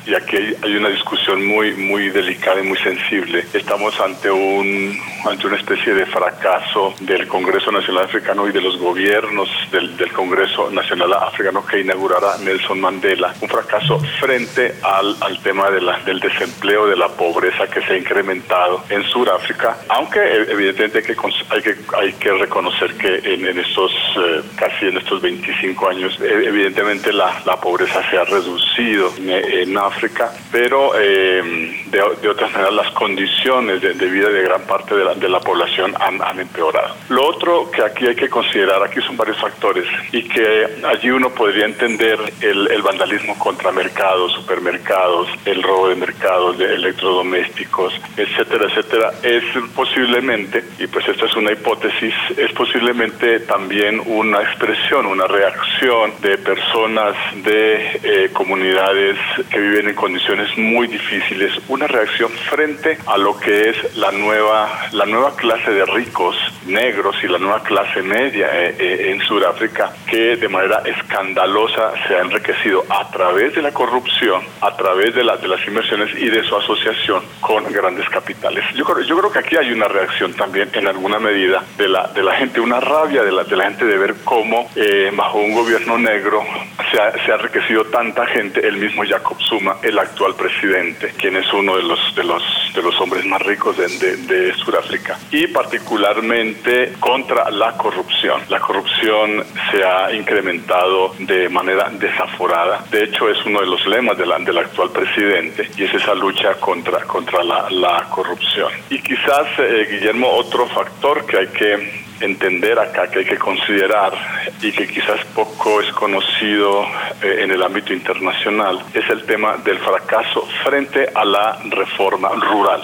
y 0.08 0.16
aquí 0.16 0.38
hay 0.38 0.76
una 0.78 0.88
discusión 0.88 1.46
muy 1.46 1.74
muy 1.74 2.10
delicada 2.10 2.62
y 2.62 2.64
muy 2.64 2.78
sensible. 2.78 3.46
Estamos 3.54 4.00
ante 4.00 4.32
un 4.32 4.98
ante 5.26 5.48
una 5.48 5.58
especie 5.58 5.94
de 5.94 6.06
fracaso 6.06 6.94
del 7.02 7.28
Congreso 7.28 7.72
Nacional 7.72 8.06
Africano 8.06 8.48
y 8.48 8.54
de 8.54 8.62
los 8.62 8.78
gobiernos 8.78 9.50
del 9.72 9.98
Congreso 10.10 10.70
Nacional 10.72 11.14
Africano 11.14 11.66
que 11.66 11.82
inaugurará 11.82 12.38
Nelson 12.38 12.80
Mandela. 12.80 13.34
Un 13.42 13.50
fracaso 13.50 14.00
frente 14.20 14.76
al, 14.84 15.16
al 15.22 15.42
tema 15.42 15.70
de 15.70 15.82
la, 15.82 16.00
del 16.00 16.20
desempleo, 16.20 16.88
de 16.88 16.96
la 16.96 17.10
pobreza 17.10 17.68
que 17.68 17.82
se 17.82 17.94
ha 17.94 17.98
incrementado 17.98 18.84
en 18.90 19.04
Sudáfrica, 19.04 19.78
aunque 19.90 20.20
evidentemente 20.20 21.00
hay 21.00 21.04
que, 21.04 21.16
hay 21.50 21.62
que, 21.62 21.76
hay 21.96 22.14
que 22.14 22.32
reconocer 22.34 22.94
que 22.96 23.34
en, 23.34 23.46
en 23.46 23.60
estos 23.60 23.92
eh, 24.18 24.42
casi 24.56 24.88
en 24.88 24.98
estos 24.98 25.22
25 25.22 25.90
años 25.90 26.20
e, 26.22 26.48
evidentemente 26.48 27.12
la, 27.14 27.42
la 27.46 27.58
pobreza 27.58 28.02
se 28.10 28.18
ha 28.18 28.24
reducido 28.24 29.12
en, 29.18 29.30
en 29.30 29.78
África 29.78 30.32
pero 30.52 30.92
eh, 30.96 31.84
de, 31.88 32.30
otras 32.30 32.52
maneras 32.52 32.74
las 32.74 32.92
condiciones 32.92 33.82
de, 33.82 33.94
vida 33.94 34.30
de 34.30 34.42
gran 34.42 34.62
parte 34.62 34.96
de 34.96 35.04
la, 35.04 35.14
de 35.14 35.30
la 35.30 35.40
población 35.40 35.94
han, 36.00 36.40
empeorado. 36.40 36.96
Lo 37.10 37.28
otro 37.28 37.72
que 37.72 37.84
aquí 37.84 38.06
hay 38.06 38.16
que 38.16 38.30
considerar, 38.30 38.84
aquí 38.84 39.02
son 39.02 39.18
varios 39.18 39.38
factores, 39.38 39.87
y 40.12 40.24
que 40.24 40.68
allí 40.86 41.10
uno 41.10 41.30
podría 41.30 41.66
entender 41.66 42.20
el, 42.42 42.70
el 42.72 42.82
vandalismo 42.82 43.38
contra 43.38 43.72
mercados, 43.72 44.34
supermercados, 44.34 45.28
el 45.46 45.62
robo 45.64 45.90
de 45.90 45.96
mercados, 45.96 46.58
de 46.58 46.76
electrodomésticos, 46.76 47.94
etcétera, 48.16 48.66
etcétera, 48.66 49.12
es 49.24 49.44
posiblemente, 49.76 50.64
y 50.80 50.88
pues 50.88 51.08
esta 51.08 51.26
es 51.26 51.36
una 51.36 51.52
hipótesis, 51.52 52.14
es 52.38 52.52
posiblemente 52.54 53.42
también 53.42 54.02
una 54.06 54.42
expresión, 54.42 55.06
una 55.06 55.28
reacción 55.28 56.14
de 56.22 56.38
personas 56.38 57.16
de 57.44 58.00
eh, 58.04 58.30
comunidades 58.34 59.18
que 59.50 59.60
viven 59.60 59.90
en 59.90 59.96
condiciones 59.96 60.58
muy 60.58 60.88
difíciles, 60.88 61.54
una 61.68 61.88
reacción 61.88 62.32
frente 62.50 62.98
a 63.06 63.18
lo 63.18 63.40
que 63.40 63.70
es 63.70 63.96
la 63.96 64.12
nueva, 64.12 64.88
la 64.92 65.06
nueva 65.06 65.36
clase 65.36 65.72
de 65.72 65.86
ricos 65.86 66.36
negros 66.66 67.16
y 67.24 67.28
la 67.28 67.38
nueva 67.38 67.64
clase 67.64 68.02
media 68.02 68.48
eh, 68.54 68.76
eh, 68.78 69.12
en 69.12 69.22
Sudáfrica 69.22 69.77
que 70.10 70.36
de 70.36 70.48
manera 70.48 70.82
escandalosa 70.86 71.94
se 72.08 72.16
ha 72.16 72.22
enriquecido 72.22 72.84
a 72.90 73.10
través 73.12 73.56
de 73.56 73.62
la 73.62 73.72
corrupción, 73.72 74.42
a 74.62 74.76
través 74.76 75.14
de, 75.16 75.24
la, 75.24 75.38
de 75.38 75.48
las 75.48 75.66
inversiones 75.68 76.10
y 76.18 76.30
de 76.30 76.44
su 76.44 76.56
asociación 76.56 77.24
con 77.42 77.64
grandes 77.72 78.10
capitales. 78.10 78.64
Yo 78.76 78.84
creo, 78.86 79.02
yo 79.02 79.18
creo 79.18 79.32
que 79.32 79.40
aquí 79.40 79.56
hay 79.56 79.72
una 79.72 79.88
reacción 79.88 80.34
también 80.34 80.70
en 80.74 80.88
alguna 80.88 81.20
medida 81.20 81.64
de 81.78 81.88
la, 81.88 82.08
de 82.08 82.24
la 82.24 82.36
gente, 82.36 82.60
una 82.60 82.80
rabia 82.80 83.24
de 83.24 83.32
la, 83.32 83.44
de 83.44 83.56
la 83.56 83.66
gente 83.66 83.86
de 83.86 83.98
ver 83.98 84.16
cómo 84.24 84.70
eh, 84.76 85.12
bajo 85.16 85.40
un 85.40 85.54
gobierno 85.54 85.98
negro 85.98 86.44
se 86.92 87.02
ha, 87.02 87.12
se 87.26 87.32
ha 87.32 87.36
enriquecido 87.36 87.86
tanta 87.86 88.26
gente, 88.28 88.66
el 88.68 88.78
mismo 88.78 89.04
Jacob 89.08 89.38
Zuma, 89.50 89.78
el 89.84 89.98
actual 90.00 90.36
presidente, 90.36 91.14
quien 91.18 91.36
es 91.36 91.52
uno 91.54 91.78
de 91.78 91.84
los, 91.84 92.16
de 92.16 92.24
los, 92.24 92.44
de 92.74 92.82
los 92.82 93.00
hombres 93.02 93.26
más 93.26 93.42
ricos 93.42 93.78
de, 93.78 93.88
de, 93.88 94.18
de 94.18 94.54
Sudáfrica, 94.56 95.18
y 95.32 95.48
particularmente 95.48 96.94
contra 97.00 97.50
la 97.50 97.74
corrupción. 97.78 98.42
La 98.50 98.60
corrupción 98.60 99.44
se 99.72 99.84
ha 99.84 100.14
incrementado 100.14 101.14
de 101.20 101.50
manera 101.50 101.90
desaforada. 101.90 102.84
De 102.90 103.04
hecho, 103.04 103.30
es 103.30 103.46
uno 103.46 103.62
de 103.62 103.68
los 103.68 103.86
lemas 103.88 104.18
del, 104.18 104.32
actual 104.58 104.90
presidente 104.92 105.70
y 105.78 105.84
es 105.84 105.94
esa 105.94 106.14
lucha 106.16 106.56
contra, 106.56 107.02
contra 107.04 107.44
la, 107.44 107.70
la 107.70 108.08
corrupción. 108.10 108.72
Y 108.90 109.00
quizás, 109.02 109.48
eh, 109.60 109.88
Guillermo, 109.90 110.30
otro 110.30 110.68
factor 110.68 111.26
que 111.26 111.38
hay 111.38 111.48
que 111.48 112.08
entender 112.20 112.80
acá, 112.80 113.10
que 113.10 113.20
hay 113.20 113.26
que 113.26 113.38
considerar 113.38 114.14
y 114.62 114.72
que 114.72 114.88
quizás 114.88 115.24
poco 115.36 115.82
es 115.82 115.92
conocido 115.94 116.84
eh, 117.22 117.44
en 117.44 117.52
el 117.52 117.62
ámbito 117.62 117.94
internacional, 117.94 118.84
es 118.94 119.08
el 119.10 119.24
tema 119.26 119.58
del 119.58 119.78
fracaso 119.80 120.48
frente 120.64 121.10
a 121.14 121.26
la 121.26 121.60
reforma 121.70 122.30
rural. 122.30 122.82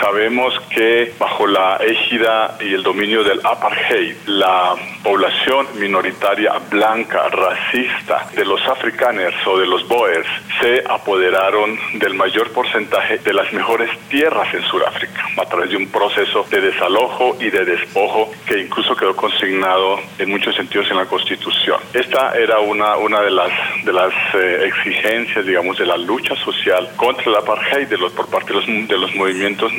Sabemos 0.00 0.54
que 0.70 1.12
bajo 1.18 1.46
la 1.46 1.76
égida 1.76 2.56
y 2.60 2.74
el 2.74 2.82
dominio 2.82 3.22
del 3.22 3.40
apartheid, 3.44 4.16
la 4.26 4.74
población 5.02 5.66
minoritaria 5.76 6.52
blanca, 6.70 7.28
racista 7.28 8.26
de 8.34 8.44
los 8.44 8.60
afrikaners 8.66 9.34
o 9.46 9.58
de 9.58 9.66
los 9.66 9.86
boers 9.86 10.26
se 10.60 10.82
apoderaron 10.88 11.78
del 11.94 12.14
mayor 12.14 12.50
porcentaje 12.52 13.18
de 13.18 13.32
las 13.32 13.52
mejores 13.52 13.90
tierras 14.08 14.52
en 14.54 14.62
Sudáfrica 14.64 15.26
a 15.36 15.44
través 15.46 15.70
de 15.70 15.76
un 15.76 15.88
proceso 15.88 16.44
de 16.50 16.60
desalojo 16.60 17.36
y 17.40 17.50
de 17.50 17.64
despojo 17.64 18.32
que 18.46 18.60
incluso 18.60 18.96
quedó 18.96 19.14
consignado 19.14 20.00
en 20.18 20.30
muchos 20.30 20.54
sentidos 20.56 20.90
en 20.90 20.96
la 20.96 21.06
Constitución. 21.06 21.80
Esta 21.92 22.32
era 22.36 22.60
una, 22.60 22.96
una 22.96 23.20
de 23.20 23.30
las, 23.30 23.50
de 23.84 23.92
las 23.92 24.12
eh, 24.34 24.66
exigencias, 24.66 25.44
digamos, 25.46 25.78
de 25.78 25.86
la 25.86 25.96
lucha 25.96 26.34
social 26.36 26.88
contra 26.96 27.24
el 27.30 27.36
apartheid 27.36 27.88
de 27.88 27.98
los, 27.98 28.12
por 28.12 28.28
parte 28.28 28.52
de 28.52 28.54
los, 28.54 28.88
de 28.88 28.98
los 28.98 29.14
movimientos 29.14 29.72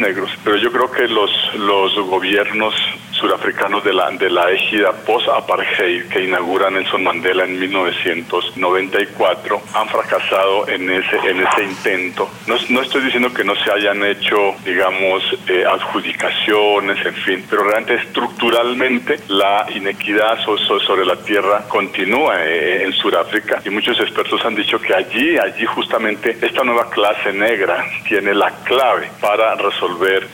pero 0.44 0.58
yo 0.58 0.72
creo 0.72 0.92
que 0.92 1.08
los, 1.08 1.32
los 1.56 1.96
gobiernos 2.08 2.76
surafricanos 3.12 3.84
de 3.84 3.94
la, 3.94 4.12
de 4.12 4.30
la 4.30 4.52
égida 4.52 4.92
post-apartheid 4.92 6.08
que 6.10 6.26
inaugura 6.26 6.70
Nelson 6.70 7.04
Mandela 7.04 7.46
en 7.46 7.60
1994 7.60 9.62
han 9.74 9.88
fracasado 9.88 10.68
en 10.68 10.92
ese, 10.92 11.16
en 11.18 11.42
ese 11.42 11.64
intento. 11.64 12.30
No, 12.48 12.56
no 12.70 12.82
estoy 12.82 13.04
diciendo 13.04 13.34
que 13.34 13.44
no 13.44 13.56
se 13.56 13.72
hayan 13.72 14.04
hecho, 14.04 14.56
digamos, 14.66 15.24
eh, 15.48 15.64
adjudicaciones, 15.66 17.06
en 17.06 17.16
fin, 17.16 17.46
pero 17.50 17.64
realmente 17.64 17.96
estructuralmente 17.96 19.20
la 19.30 19.66
inequidad 19.74 20.44
so, 20.44 20.58
so, 20.58 20.80
sobre 20.82 21.06
la 21.06 21.16
tierra 21.16 21.64
continúa 21.68 22.44
eh, 22.44 22.84
en 22.84 22.94
Sudáfrica 22.94 23.62
y 23.66 23.70
muchos 23.70 24.00
expertos 24.00 24.44
han 24.46 24.56
dicho 24.56 24.80
que 24.80 24.94
allí, 24.94 25.38
allí 25.38 25.66
justamente 25.66 26.38
esta 26.42 26.64
nueva 26.64 26.90
clase 26.90 27.32
negra 27.32 27.84
tiene 28.08 28.34
la 28.34 28.52
clave 28.64 29.10
para 29.22 29.56
resolver 29.56 29.85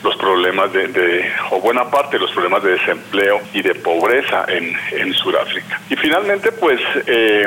los 0.02 0.16
problemas 0.16 0.72
de, 0.72 0.88
de 0.88 1.30
o 1.50 1.60
buena 1.60 1.90
parte 1.90 2.16
de 2.16 2.22
los 2.22 2.30
problemas 2.32 2.62
de 2.62 2.72
desempleo 2.72 3.40
y 3.52 3.62
de 3.62 3.74
pobreza 3.74 4.44
en, 4.48 4.74
en 4.92 5.12
Sudáfrica. 5.14 5.80
Y 5.90 5.96
finalmente, 5.96 6.52
pues 6.52 6.80
eh, 7.06 7.46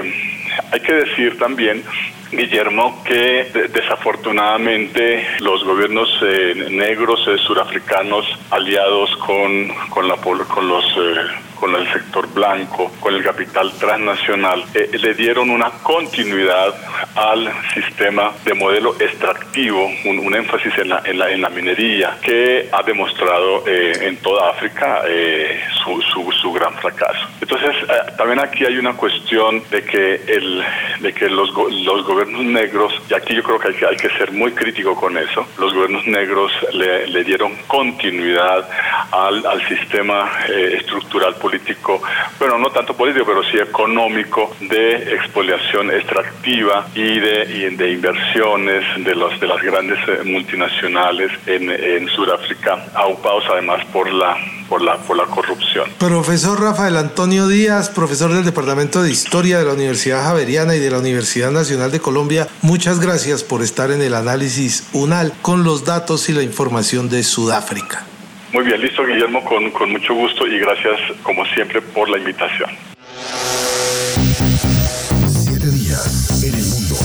hay 0.71 0.79
que 0.79 0.93
decir 0.93 1.37
también 1.37 1.83
Guillermo, 2.31 3.03
que 3.03 3.45
desafortunadamente 3.71 5.25
los 5.39 5.63
gobiernos 5.63 6.09
eh, 6.21 6.67
negros 6.71 7.25
eh, 7.27 7.37
surafricanos 7.37 8.25
aliados 8.51 9.15
con, 9.17 9.69
con, 9.89 10.07
la, 10.07 10.15
con 10.17 10.67
los 10.67 10.85
eh, 10.97 11.15
con 11.55 11.75
el 11.75 11.91
sector 11.91 12.31
blanco, 12.33 12.91
con 12.99 13.13
el 13.15 13.23
capital 13.23 13.71
transnacional, 13.79 14.63
eh, 14.73 14.89
le 14.97 15.13
dieron 15.13 15.49
una 15.49 15.69
continuidad 15.83 16.73
al 17.15 17.51
sistema 17.73 18.31
de 18.43 18.53
modelo 18.53 18.95
extractivo, 18.99 19.89
un, 20.05 20.35
énfasis 20.35 20.77
en 20.77 20.89
la, 20.89 21.01
en, 21.05 21.17
la, 21.17 21.31
en 21.31 21.41
la, 21.41 21.49
minería, 21.49 22.17
que 22.21 22.69
ha 22.71 22.83
demostrado 22.83 23.63
eh, 23.67 23.93
en 24.01 24.17
toda 24.17 24.49
África 24.49 25.03
eh, 25.07 25.61
su, 25.83 26.01
su, 26.01 26.31
su, 26.31 26.51
gran 26.51 26.73
fracaso. 26.75 27.27
Entonces, 27.39 27.75
también 28.17 28.39
aquí 28.39 28.65
hay 28.65 28.77
una 28.77 28.93
cuestión 28.93 29.63
de 29.69 29.83
que, 29.83 30.15
el, 30.27 30.63
de 30.99 31.13
que 31.13 31.29
los, 31.29 31.49
los 31.49 32.05
gobiernos 32.05 32.43
negros, 32.43 32.93
y 33.09 33.13
aquí 33.13 33.35
yo 33.35 33.43
creo 33.43 33.59
que 33.59 33.69
hay, 33.69 33.73
que 33.75 33.85
hay 33.85 33.97
que 33.97 34.09
ser 34.17 34.31
muy 34.31 34.51
crítico 34.51 34.95
con 34.95 35.17
eso, 35.17 35.47
los 35.57 35.73
gobiernos 35.73 36.05
negros 36.07 36.51
le, 36.73 37.07
le 37.07 37.23
dieron 37.23 37.55
continuidad 37.67 38.67
al, 39.11 39.45
al 39.45 39.67
sistema 39.67 40.29
estructural 40.47 41.35
político, 41.45 42.01
bueno, 42.39 42.57
no 42.57 42.71
tanto 42.71 42.95
político, 42.95 43.23
pero 43.27 43.43
sí 43.43 43.57
económico, 43.59 44.55
de 44.61 45.13
expoliación 45.13 45.91
extractiva 45.91 46.87
y 46.95 47.19
de, 47.19 47.91
inversiones 47.91 48.83
de, 49.05 49.13
los, 49.13 49.39
de 49.39 49.47
las 49.47 49.61
grandes 49.61 49.99
multinacionales 50.25 51.31
en, 51.45 51.69
en 51.69 52.07
Sudáfrica, 52.09 52.87
aupados 52.95 53.43
además 53.51 53.85
por 53.93 54.11
la, 54.11 54.35
por, 54.67 54.81
la, 54.81 54.97
por 54.97 55.17
la 55.17 55.25
corrupción. 55.25 55.87
Profesor 55.99 56.59
Rafael 56.59 56.97
Antonio 56.97 57.47
Díaz, 57.47 57.89
profesor 57.89 58.33
del 58.33 58.43
Departamento 58.43 59.03
de 59.03 59.11
Historia 59.11 59.59
de 59.59 59.65
la 59.65 59.73
Universidad 59.73 60.23
Javeriana 60.23 60.75
y 60.75 60.79
de 60.79 60.89
la 60.89 60.97
Universidad 60.97 61.51
Nacional 61.51 61.91
de 61.91 61.99
Colombia, 61.99 62.47
muchas 62.63 62.99
gracias 62.99 63.43
por 63.43 63.61
estar 63.61 63.91
en 63.91 64.01
el 64.01 64.15
análisis 64.15 64.89
UNAL 64.93 65.31
con 65.43 65.63
los 65.63 65.85
datos 65.85 66.27
y 66.29 66.33
la 66.33 66.41
información 66.41 67.07
de 67.07 67.21
Sudáfrica. 67.21 68.14
Muy 68.55 68.63
bien, 68.63 68.79
listo 68.79 69.05
Guillermo, 69.05 69.43
con, 69.43 69.69
con 69.71 69.91
mucho 69.91 70.15
gusto 70.15 70.47
y 70.47 70.57
gracias 70.57 70.97
como 71.23 71.43
siempre 71.45 71.81
por 71.81 72.07
la 72.09 72.17
invitación. 72.17 72.69
Siete 75.27 75.69
días 75.71 76.41
en 76.41 76.53
el 76.55 76.63
mundo. 76.63 76.95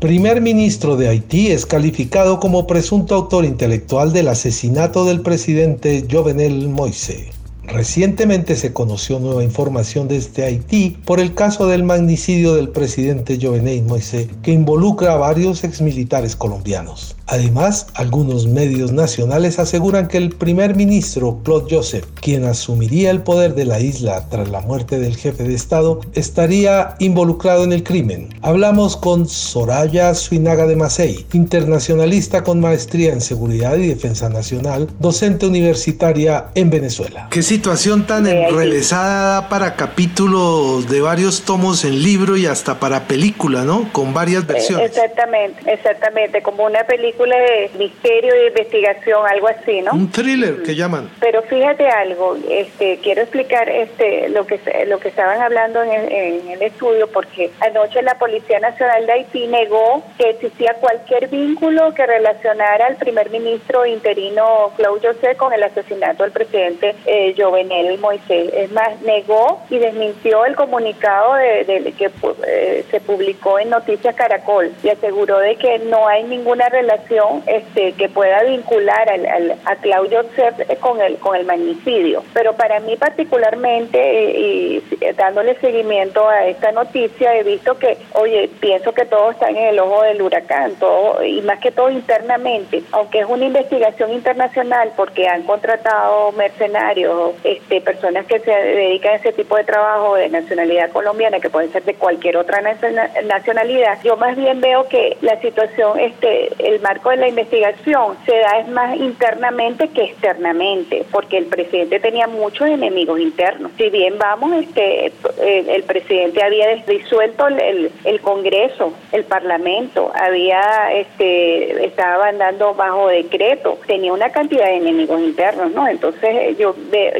Primer 0.00 0.40
ministro 0.40 0.96
de 0.96 1.08
Haití 1.08 1.48
es 1.48 1.66
calificado 1.66 2.40
como 2.40 2.66
presunto 2.66 3.14
autor 3.16 3.44
intelectual 3.44 4.14
del 4.14 4.28
asesinato 4.28 5.04
del 5.04 5.20
presidente 5.20 6.06
Jovenel 6.10 6.68
Moise. 6.68 7.35
Recientemente 7.66 8.56
se 8.56 8.72
conoció 8.72 9.18
nueva 9.18 9.44
información 9.44 10.08
desde 10.08 10.44
Haití 10.44 10.96
por 11.04 11.20
el 11.20 11.34
caso 11.34 11.66
del 11.66 11.82
magnicidio 11.82 12.54
del 12.54 12.68
presidente 12.68 13.38
Jovenel 13.40 13.82
Moise 13.82 14.28
que 14.42 14.52
involucra 14.52 15.12
a 15.12 15.16
varios 15.16 15.64
exmilitares 15.64 16.36
colombianos. 16.36 17.16
Además, 17.28 17.88
algunos 17.94 18.46
medios 18.46 18.92
nacionales 18.92 19.58
aseguran 19.58 20.06
que 20.06 20.16
el 20.16 20.30
primer 20.30 20.76
ministro 20.76 21.40
Claude 21.42 21.76
Joseph, 21.76 22.06
quien 22.20 22.44
asumiría 22.44 23.10
el 23.10 23.22
poder 23.22 23.56
de 23.56 23.64
la 23.64 23.80
isla 23.80 24.28
tras 24.28 24.48
la 24.48 24.60
muerte 24.60 25.00
del 25.00 25.16
jefe 25.16 25.42
de 25.42 25.54
Estado, 25.54 26.00
estaría 26.14 26.94
involucrado 27.00 27.64
en 27.64 27.72
el 27.72 27.82
crimen. 27.82 28.28
Hablamos 28.42 28.96
con 28.96 29.28
Soraya 29.28 30.14
Suinaga 30.14 30.66
de 30.66 30.76
Macei, 30.76 31.26
internacionalista 31.32 32.44
con 32.44 32.60
maestría 32.60 33.12
en 33.12 33.20
seguridad 33.20 33.76
y 33.76 33.88
defensa 33.88 34.28
nacional, 34.28 34.88
docente 35.00 35.46
universitaria 35.46 36.46
en 36.54 36.70
Venezuela. 36.70 37.28
¿Qué 37.32 37.42
situación 37.56 38.06
tan 38.06 38.26
enrevesada 38.26 39.48
para 39.48 39.76
capítulos 39.76 40.90
de 40.90 41.00
varios 41.00 41.42
tomos 41.42 41.86
en 41.86 42.02
libro 42.02 42.36
y 42.36 42.44
hasta 42.44 42.78
para 42.78 43.04
película, 43.04 43.62
¿no? 43.62 43.88
Con 43.92 44.12
varias 44.12 44.46
versiones. 44.46 44.90
Exactamente, 44.90 45.72
exactamente, 45.72 46.42
como 46.42 46.66
una 46.66 46.84
película 46.84 47.34
de 47.34 47.70
misterio 47.78 48.34
de 48.34 48.48
investigación, 48.48 49.26
algo 49.26 49.48
así, 49.48 49.80
¿no? 49.80 49.92
Un 49.92 50.10
thriller 50.10 50.62
que 50.64 50.74
llaman. 50.74 51.08
Pero 51.18 51.40
fíjate 51.44 51.88
algo, 51.88 52.36
este, 52.50 52.98
quiero 53.02 53.22
explicar 53.22 53.70
este, 53.70 54.28
lo 54.28 54.46
que 54.46 54.60
lo 54.86 55.00
que 55.00 55.08
estaban 55.08 55.40
hablando 55.40 55.82
en 55.82 55.92
el, 55.92 56.12
en 56.12 56.50
el 56.50 56.60
estudio, 56.60 57.08
porque 57.08 57.50
anoche 57.60 58.02
la 58.02 58.18
Policía 58.18 58.60
Nacional 58.60 59.06
de 59.06 59.12
Haití 59.12 59.46
negó 59.46 60.04
que 60.18 60.28
existía 60.28 60.74
cualquier 60.74 61.28
vínculo 61.28 61.94
que 61.94 62.04
relacionara 62.04 62.86
al 62.86 62.96
primer 62.96 63.30
ministro 63.30 63.86
interino 63.86 64.72
Claude 64.76 65.08
José 65.08 65.36
con 65.36 65.54
el 65.54 65.62
asesinato 65.62 66.22
del 66.22 66.32
presidente 66.32 66.94
eh, 67.06 67.32
Jovenel 67.46 67.98
Moisés. 67.98 68.50
Es 68.52 68.72
más, 68.72 69.00
negó 69.02 69.60
y 69.70 69.78
desmintió 69.78 70.44
el 70.44 70.56
comunicado 70.56 71.34
de, 71.34 71.94
que 71.96 72.10
eh, 72.46 72.84
se 72.90 73.00
publicó 73.00 73.58
en 73.58 73.70
Noticias 73.70 74.14
Caracol 74.14 74.72
y 74.82 74.88
aseguró 74.88 75.38
de 75.38 75.56
que 75.56 75.78
no 75.78 76.08
hay 76.08 76.24
ninguna 76.24 76.68
relación 76.68 77.42
este, 77.46 77.92
que 77.92 78.08
pueda 78.08 78.42
vincular 78.42 79.08
al, 79.08 79.56
a 79.64 79.76
Claudio 79.76 80.24
Sepp 80.34 80.78
con 80.80 81.00
el, 81.00 81.16
con 81.18 81.36
el 81.36 81.46
magnicidio. 81.46 82.22
Pero 82.34 82.54
para 82.54 82.80
mí 82.80 82.96
particularmente, 82.96 83.98
y, 84.38 84.82
dándole 85.16 85.58
seguimiento 85.60 86.28
a 86.28 86.46
esta 86.46 86.72
noticia, 86.72 87.36
he 87.36 87.42
visto 87.42 87.78
que, 87.78 87.96
oye, 88.14 88.50
pienso 88.60 88.92
que 88.92 89.04
todos 89.04 89.34
están 89.34 89.56
en 89.56 89.68
el 89.68 89.78
ojo 89.78 90.02
del 90.02 90.22
huracán, 90.22 90.74
todo, 90.76 91.22
y 91.24 91.40
más 91.42 91.60
que 91.60 91.70
todo 91.70 91.90
internamente, 91.90 92.82
aunque 92.92 93.20
es 93.20 93.26
una 93.26 93.44
investigación 93.44 94.12
internacional 94.12 94.92
porque 94.96 95.28
han 95.28 95.42
contratado 95.42 96.32
mercenarios, 96.32 97.34
este, 97.44 97.80
personas 97.80 98.26
que 98.26 98.40
se 98.40 98.50
dedican 98.50 99.12
a 99.12 99.16
ese 99.16 99.32
tipo 99.32 99.56
de 99.56 99.64
trabajo 99.64 100.14
de 100.14 100.28
nacionalidad 100.28 100.90
colombiana, 100.90 101.40
que 101.40 101.50
pueden 101.50 101.72
ser 101.72 101.84
de 101.84 101.94
cualquier 101.94 102.36
otra 102.36 102.60
nacionalidad, 102.60 103.98
yo 104.02 104.16
más 104.16 104.36
bien 104.36 104.60
veo 104.60 104.88
que 104.88 105.16
la 105.20 105.40
situación, 105.40 105.98
este, 105.98 106.50
el 106.58 106.80
marco 106.80 107.10
de 107.10 107.16
la 107.16 107.28
investigación 107.28 108.16
se 108.24 108.36
da 108.36 108.58
es 108.58 108.68
más 108.68 108.96
internamente 108.96 109.88
que 109.88 110.04
externamente, 110.04 111.04
porque 111.10 111.38
el 111.38 111.46
presidente 111.46 112.00
tenía 112.00 112.26
muchos 112.26 112.68
enemigos 112.68 113.20
internos. 113.20 113.72
Si 113.76 113.90
bien 113.90 114.18
vamos, 114.18 114.52
este, 114.52 115.12
el, 115.40 115.82
presidente 115.84 116.42
había 116.42 116.74
disuelto 116.86 117.48
el, 117.48 117.90
el, 118.04 118.20
Congreso, 118.20 118.92
el 119.12 119.24
Parlamento, 119.24 120.10
había, 120.14 120.92
este, 120.92 121.86
estaba 121.86 122.28
andando 122.28 122.74
bajo 122.74 123.08
decreto, 123.08 123.78
tenía 123.86 124.12
una 124.12 124.30
cantidad 124.30 124.66
de 124.66 124.76
enemigos 124.76 125.20
internos, 125.20 125.70
¿no? 125.72 125.86
Entonces 125.88 126.56
yo, 126.58 126.74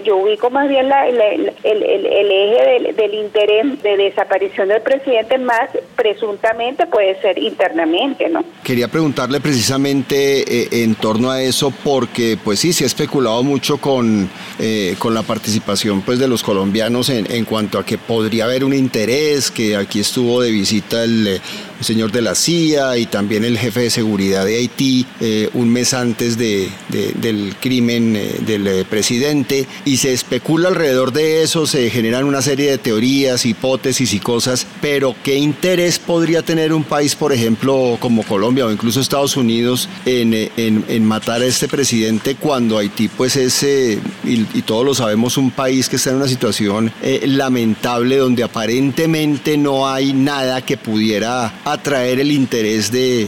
yo 0.07 0.17
ubico 0.17 0.51
más 0.51 0.69
bien 0.69 0.87
el, 0.87 1.53
eje 1.65 2.93
del, 2.93 3.15
interés 3.15 3.83
de 3.83 3.97
desaparición 3.97 4.69
del 4.69 4.81
presidente 4.83 5.39
más 5.39 5.71
presuntamente 5.97 6.87
puede 6.87 7.21
ser 7.21 7.39
internamente, 7.39 8.29
¿no? 8.29 8.45
Quería 8.63 8.89
preguntarle 8.89 9.41
precisamente 9.41 10.63
eh, 10.63 10.69
en 10.85 10.95
torno 10.95 11.31
a 11.31 11.43
eso 11.43 11.73
porque 11.83 12.39
pues 12.43 12.61
sí, 12.61 12.73
se 12.73 12.85
ha 12.85 12.87
especulado 12.87 13.43
mucho 13.43 13.79
con, 13.79 14.31
eh, 14.59 14.95
con 14.99 15.15
la 15.15 15.23
participación 15.23 16.03
pues 16.03 16.19
de 16.19 16.29
los 16.29 16.43
colombianos 16.43 17.11
en 17.11 17.45
cuanto 17.45 17.79
a 17.79 17.85
que 17.85 17.99
podría 17.99 18.45
haber 18.45 18.65
un 18.65 18.73
interés, 18.73 19.51
que 19.51 19.77
aquí 19.77 20.01
estuvo 20.01 20.41
de 20.41 20.51
visita 20.51 21.03
el, 21.03 21.41
eh, 21.81 21.85
señor 21.85 22.13
de 22.13 22.23
la 22.23 22.35
CIA 22.35 22.99
y 22.99 23.07
también 23.07 23.45
el 23.45 23.59
jefe 23.59 23.81
de 23.81 23.91
seguridad 23.91 24.45
de 24.45 24.57
Haití 24.57 25.07
un 25.55 25.71
mes 25.71 25.95
antes 25.95 26.37
de, 26.39 26.69
del 26.89 27.55
crimen 27.61 28.19
del 28.47 28.85
presidente. 28.87 29.67
Y 29.85 29.97
se 29.99 30.13
especula 30.13 30.69
alrededor 30.69 31.13
de 31.13 31.43
eso, 31.43 31.67
se 31.67 31.91
generan 31.91 32.25
una 32.25 32.43
serie 32.43 32.71
de 32.71 32.79
teorías, 32.79 33.47
hipótesis 33.47 34.13
y 34.13 34.21
cosas, 34.21 34.67
pero 34.81 35.15
¿qué 35.23 35.37
interés 35.37 35.99
podría 35.99 36.43
tener 36.43 36.73
un 36.73 36.85
país, 36.85 37.15
por 37.15 37.33
ejemplo, 37.33 37.97
como 38.01 38.23
Colombia 38.23 38.67
o 38.67 38.73
incluso 38.73 39.01
Estados 39.01 39.37
Unidos 39.37 39.89
en, 40.05 40.35
en, 40.57 41.05
matar 41.05 41.43
a 41.43 41.47
este 41.47 41.69
presidente 41.69 42.35
cuando 42.35 42.79
Haití 42.79 43.09
pues 43.09 43.37
es, 43.37 43.63
eh, 43.63 43.99
y, 44.25 44.63
todos 44.63 44.85
lo 44.85 44.95
sabemos, 44.95 45.37
un 45.37 45.51
país 45.51 45.89
que 45.89 45.97
está 45.97 46.11
en 46.11 46.17
una 46.17 46.29
situación 46.29 46.93
eh, 47.03 47.23
lamentable 47.27 48.17
donde 48.17 48.43
aparentemente 48.43 49.57
no 49.57 49.89
hay 49.89 50.13
nada 50.13 50.63
que 50.63 50.77
pudiera 50.77 51.53
atraer 51.67 52.21
el 52.21 52.31
interés 52.31 52.93
de, 52.93 53.27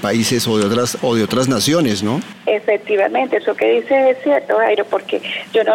países 0.00 0.48
o 0.48 0.56
de 0.56 0.64
otras 0.64 0.96
o 1.02 1.14
de 1.14 1.22
otras 1.22 1.48
naciones, 1.48 2.02
¿no? 2.02 2.20
Efectivamente, 2.46 3.36
eso 3.36 3.54
que 3.54 3.80
dices 3.80 4.16
es 4.16 4.22
cierto, 4.22 4.56
Jairo, 4.56 4.86
porque 4.86 5.20
yo 5.52 5.62
no 5.64 5.74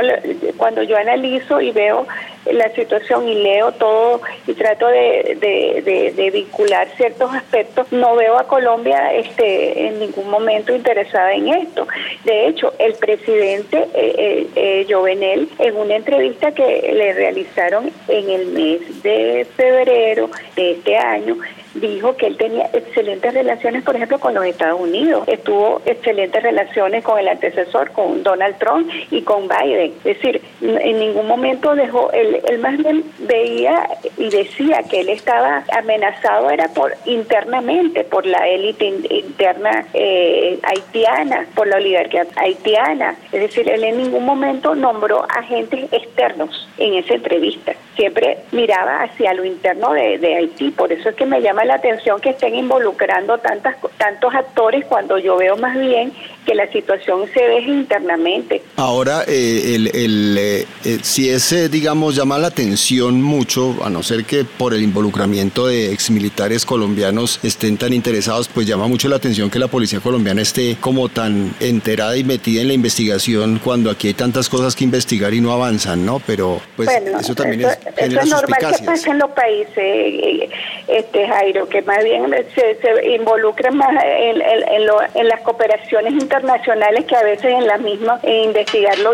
cuando 0.57 0.81
yo 0.81 0.97
analizo 0.97 1.61
y 1.61 1.71
veo 1.71 2.07
la 2.51 2.69
situación 2.73 3.27
y 3.27 3.35
leo 3.35 3.71
todo 3.73 4.21
y 4.47 4.53
trato 4.53 4.87
de, 4.87 5.37
de, 5.39 6.31
vincular 6.31 6.87
ciertos 6.97 7.31
aspectos, 7.33 7.91
no 7.91 8.15
veo 8.15 8.39
a 8.39 8.47
Colombia 8.47 9.13
este, 9.13 9.87
en 9.87 9.99
ningún 9.99 10.29
momento 10.29 10.75
interesada 10.75 11.33
en 11.33 11.49
esto. 11.49 11.87
De 12.25 12.47
hecho, 12.47 12.73
el 12.79 12.93
presidente 12.95 13.77
eh, 13.93 14.15
eh, 14.17 14.47
eh, 14.55 14.87
Jovenel, 14.89 15.47
en 15.59 15.77
una 15.77 15.95
entrevista 15.95 16.51
que 16.51 16.91
le 16.91 17.13
realizaron 17.13 17.91
en 18.07 18.29
el 18.29 18.47
mes 18.47 19.03
de 19.03 19.45
febrero 19.55 20.29
de 20.55 20.71
este 20.71 20.97
año, 20.97 21.37
dijo 21.75 22.15
que 22.15 22.27
él 22.27 22.37
tenía 22.37 22.69
excelentes 22.73 23.33
relaciones, 23.33 23.83
por 23.83 23.95
ejemplo, 23.95 24.19
con 24.19 24.33
los 24.33 24.45
Estados 24.45 24.79
Unidos. 24.79 25.23
Estuvo 25.27 25.81
excelentes 25.85 26.41
relaciones 26.41 27.03
con 27.03 27.19
el 27.19 27.27
antecesor, 27.27 27.91
con 27.91 28.23
Donald 28.23 28.57
Trump 28.57 28.89
y 29.11 29.21
con 29.21 29.47
Biden. 29.47 29.93
Es 30.03 30.17
decir, 30.17 30.41
en 30.61 30.99
ningún 30.99 31.27
momento 31.27 31.75
dejó, 31.75 32.11
él, 32.11 32.41
él 32.47 32.59
más 32.59 32.77
bien 32.77 33.03
veía 33.19 33.87
y 34.17 34.29
decía 34.29 34.83
que 34.89 35.01
él 35.01 35.09
estaba 35.09 35.63
amenazado 35.71 36.49
era 36.49 36.67
por 36.69 36.93
internamente, 37.05 38.03
por 38.03 38.25
la 38.25 38.47
élite 38.47 38.85
interna 38.85 39.85
eh, 39.93 40.59
haitiana, 40.63 41.45
por 41.55 41.67
la 41.67 41.77
oligarquía 41.77 42.25
haitiana. 42.35 43.15
Es 43.31 43.41
decir, 43.41 43.69
él 43.69 43.83
en 43.83 43.97
ningún 43.97 44.25
momento 44.25 44.75
nombró 44.75 45.25
agentes 45.29 45.91
externos 45.91 46.67
en 46.77 46.95
esa 46.95 47.15
entrevista. 47.15 47.73
Siempre 47.95 48.37
miraba 48.51 49.03
hacia 49.03 49.33
lo 49.33 49.45
interno 49.45 49.93
de, 49.93 50.17
de 50.17 50.35
Haití. 50.35 50.71
Por 50.71 50.91
eso 50.91 51.09
es 51.09 51.15
que 51.15 51.25
me 51.25 51.41
llama 51.41 51.62
la 51.65 51.75
atención 51.75 52.19
que 52.19 52.29
estén 52.29 52.55
involucrando 52.55 53.37
tantas, 53.37 53.75
tantos 53.97 54.33
actores 54.33 54.85
cuando 54.85 55.17
yo 55.17 55.37
veo 55.37 55.57
más 55.57 55.77
bien 55.77 56.13
que 56.45 56.55
la 56.55 56.69
situación 56.71 57.21
se 57.33 57.41
deje 57.41 57.71
internamente. 57.71 58.61
Ahora, 58.75 59.23
eh, 59.27 59.75
el, 59.75 59.87
el 59.95 60.37
eh, 60.37 60.67
eh, 60.83 60.99
si 61.01 61.29
es, 61.29 61.71
digamos, 61.71 62.15
llama 62.15 62.37
la 62.37 62.47
atención 62.47 63.21
mucho, 63.21 63.77
a 63.83 63.89
no 63.89 64.03
ser 64.03 64.25
que 64.25 64.43
por 64.43 64.73
el 64.73 64.81
involucramiento 64.81 65.67
de 65.67 65.91
exmilitares 65.91 66.65
colombianos 66.65 67.39
estén 67.43 67.77
tan 67.77 67.93
interesados, 67.93 68.47
pues 68.47 68.67
llama 68.67 68.87
mucho 68.87 69.07
la 69.07 69.15
atención 69.15 69.49
que 69.49 69.59
la 69.59 69.67
policía 69.67 69.99
colombiana 69.99 70.41
esté 70.41 70.77
como 70.79 71.09
tan 71.09 71.53
enterada 71.59 72.17
y 72.17 72.23
metida 72.23 72.61
en 72.61 72.67
la 72.67 72.73
investigación 72.73 73.59
cuando 73.63 73.89
aquí 73.89 74.07
hay 74.07 74.13
tantas 74.13 74.49
cosas 74.49 74.75
que 74.75 74.83
investigar 74.83 75.33
y 75.33 75.41
no 75.41 75.51
avanzan, 75.51 76.05
¿no? 76.05 76.21
Pero 76.25 76.61
pues 76.75 76.89
eso 77.19 77.35
también 77.35 77.61
es, 77.61 77.77
eso 77.97 78.19
es 78.19 78.29
normal 78.29 78.59
que 78.59 78.83
pasa 78.83 79.11
en 79.11 79.19
los 79.19 79.31
países, 79.31 80.49
este 80.87 81.27
Que 81.69 81.81
más 81.83 82.03
bien 82.03 82.33
se, 82.55 82.75
se 82.81 83.11
involucran 83.11 83.77
más 83.77 83.91
en, 84.03 84.41
en 84.41 85.27
las 85.27 85.41
cooperaciones 85.41 86.13
internacionales 86.13 87.05
que 87.05 87.15
a 87.15 87.23
veces 87.23 87.45
en 87.45 87.67
la 87.67 87.77
misma 87.77 88.19
investigar 88.23 88.97
lo, 88.99 89.11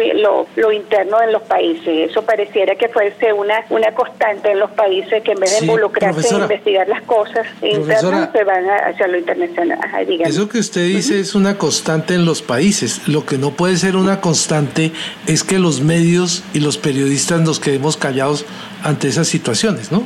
lo, 0.55 0.71
interno 0.71 1.21
en 1.21 1.31
los 1.31 1.41
países. 1.43 2.09
Eso 2.09 2.21
pareciera 2.23 2.75
que 2.75 2.87
fuese 2.89 3.33
una, 3.33 3.65
una 3.69 3.91
constante 3.93 4.51
en 4.51 4.59
los 4.59 4.71
países 4.71 5.23
que 5.23 5.31
en 5.31 5.39
vez 5.39 5.59
de 5.59 5.65
involucrarse 5.65 6.35
en 6.35 6.41
investigar 6.41 6.87
las 6.87 7.01
cosas 7.03 7.45
internas 7.61 8.29
se 8.31 8.43
van 8.43 8.69
hacia 8.69 9.07
lo 9.07 9.17
internacional. 9.17 9.79
eso 10.21 10.49
que 10.49 10.59
usted 10.59 10.85
dice 10.85 11.19
es 11.19 11.35
una 11.35 11.57
constante 11.57 12.13
en 12.13 12.25
los 12.25 12.41
países. 12.41 13.07
Lo 13.07 13.25
que 13.25 13.37
no 13.37 13.51
puede 13.51 13.77
ser 13.77 13.95
una 13.95 14.21
constante 14.21 14.91
es 15.27 15.43
que 15.43 15.59
los 15.59 15.81
medios 15.81 16.43
y 16.53 16.59
los 16.59 16.77
periodistas 16.77 17.41
nos 17.41 17.59
quedemos 17.59 17.97
callados 17.97 18.45
ante 18.83 19.07
esas 19.07 19.27
situaciones, 19.27 19.91
¿no? 19.91 20.03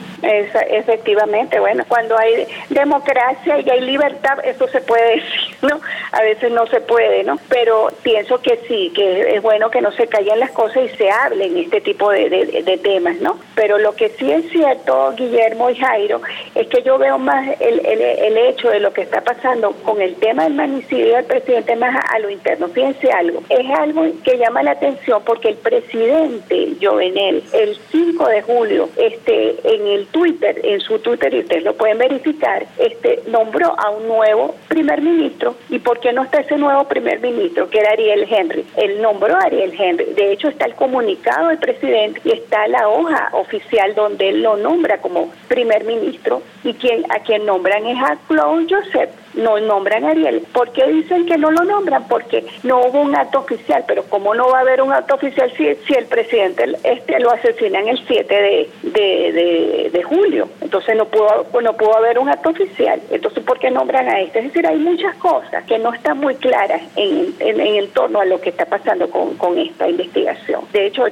efectivamente, 0.70 1.60
bueno, 1.60 1.84
cuando 1.88 2.18
hay 2.18 2.23
democracia 2.70 3.60
y 3.60 3.70
hay 3.70 3.82
libertad, 3.82 4.40
eso 4.44 4.68
se 4.68 4.82
puede 4.82 5.16
decir, 5.16 5.56
¿no? 5.62 5.80
A 6.12 6.22
veces 6.22 6.52
no 6.52 6.68
se 6.68 6.82
puede, 6.82 7.24
¿no? 7.24 7.38
Pero 7.50 7.90
pienso 8.02 8.42
que 8.42 8.58
sí, 8.68 8.92
que 8.96 9.36
es 9.36 9.42
bueno 9.42 9.70
que 9.70 9.82
no 9.82 9.92
se 9.92 10.08
callen 10.08 10.40
las 10.40 10.52
cosas 10.52 10.84
y 10.84 10.98
se 10.98 11.10
hablen 11.10 11.58
este 11.58 11.82
tipo 11.82 12.10
de, 12.12 12.80
temas, 12.84 13.18
¿no? 13.18 13.40
Pero 13.56 13.78
lo 13.78 13.96
que 13.96 14.10
sí 14.10 14.32
es 14.32 14.50
cierto, 14.50 15.14
Guillermo 15.16 15.70
y 15.70 15.76
Jairo, 15.76 16.22
es 16.56 16.68
que 16.68 16.82
yo 16.82 16.98
veo 16.98 17.18
más 17.18 17.48
el, 17.60 17.86
el, 17.86 18.02
el 18.02 18.38
hecho 18.38 18.70
de 18.70 18.80
lo 18.80 18.92
que 18.92 19.02
está 19.02 19.22
pasando 19.22 19.72
con 19.84 20.02
el 20.02 20.16
tema 20.16 20.44
del 20.44 20.54
magnicidio 20.54 21.16
del 21.16 21.26
presidente 21.26 21.76
más 21.76 21.96
a, 22.10 22.20
lo 22.20 22.30
interno. 22.30 22.68
Fíjense 22.70 23.12
algo, 23.12 23.42
es 23.50 23.70
algo 23.78 24.06
que 24.24 24.38
llama 24.38 24.64
la 24.64 24.72
atención 24.72 25.22
porque 25.26 25.50
el 25.50 25.56
presidente 25.56 26.74
Jovenel, 26.82 27.44
el 27.54 27.78
5 27.92 28.28
de 28.28 28.42
julio, 28.42 28.90
este, 28.98 29.56
en 29.64 29.88
el 29.88 30.08
Twitter, 30.08 30.60
en 30.64 30.80
su 30.82 31.00
Twitter, 31.00 31.34
y 31.34 31.40
ustedes 31.40 31.64
lo 31.64 31.74
pueden 31.76 31.98
este, 32.78 33.22
nombró 33.28 33.76
a 33.80 33.90
un 33.92 34.08
nuevo 34.08 34.56
primer 34.68 35.02
ministro. 35.02 35.56
¿Y 35.70 35.80
por 35.80 36.00
qué 36.00 36.14
no 36.14 36.24
está 36.24 36.42
ese 36.42 36.58
nuevo 36.58 36.86
primer 36.86 37.20
ministro, 37.20 37.70
que 37.70 37.80
era 37.80 37.92
Ariel 37.92 38.28
Henry? 38.30 38.66
Él 38.78 39.02
nombró 39.02 39.36
a 39.36 39.46
Ariel 39.46 39.74
Henry. 39.78 40.14
De 40.14 40.32
hecho, 40.32 40.50
está 40.50 40.66
el 40.66 40.76
comunicado 40.76 41.50
del 41.50 41.58
presidente 41.58 42.22
y 42.24 42.34
está 42.34 42.68
la 42.68 42.88
hoja 42.90 43.30
oficial 43.34 43.96
donde 43.96 44.30
él 44.30 44.44
lo 44.44 44.58
nombra 44.58 45.00
como 45.00 45.32
primer 45.48 45.84
ministro 45.84 46.42
y 46.64 46.74
quien, 46.74 47.04
a 47.12 47.20
quien 47.20 47.46
nombran 47.46 47.86
es 47.86 47.98
a 47.98 48.18
Claude 48.28 48.68
Joseph 48.70 49.10
no 49.36 49.60
nombran 49.60 50.06
a 50.06 50.12
Ariel. 50.12 50.44
¿Por 50.54 50.72
qué 50.72 50.88
dicen 50.88 51.26
que 51.26 51.38
no 51.38 51.52
lo 51.52 51.64
nombran? 51.64 52.08
Porque 52.08 52.46
no 52.64 52.82
hubo 52.82 53.02
un 53.02 53.16
acto 53.16 53.40
oficial, 53.40 53.84
pero 53.88 54.04
¿cómo 54.10 54.34
no 54.34 54.50
va 54.50 54.60
a 54.60 54.62
haber 54.62 54.82
un 54.82 54.92
acto 54.92 55.16
oficial 55.16 55.52
si, 55.58 55.74
si 55.88 55.94
el 55.94 56.06
presidente 56.06 56.66
este 56.84 57.20
lo 57.20 57.32
asesinan 57.32 57.88
el 57.88 58.00
7 58.06 58.34
de, 58.34 58.70
de, 58.84 59.90
de, 59.92 60.04
julio? 60.04 60.50
Entonces 60.62 60.96
no 60.96 61.06
pudo, 61.06 61.46
no 61.62 61.74
pudo 61.74 61.98
haber 61.98 62.20
un 62.20 62.30
acto 62.30 62.50
oficial. 62.50 63.02
Entonces, 63.10 63.44
¿por 63.44 63.60
qué 63.60 63.72
nombran 63.72 64.08
a 64.10 64.22
este? 64.22 64.40
Es 64.40 64.46
decir, 64.46 64.68
hay 64.68 64.78
muchas 64.78 65.16
cosas 65.16 65.64
que 65.66 65.80
no 65.80 65.94
están 65.94 66.20
muy 66.20 66.36
claras 66.36 66.82
en, 66.96 67.34
en, 67.40 67.60
en 67.60 67.90
torno 67.92 68.22
a 68.22 68.26
lo 68.26 68.40
que 68.40 68.50
está 68.50 68.66
pasando 68.66 69.10
con, 69.10 69.36
con 69.38 69.58
esta 69.58 69.88
investigación. 69.88 70.62
De 70.72 70.88
hecho, 70.88 71.06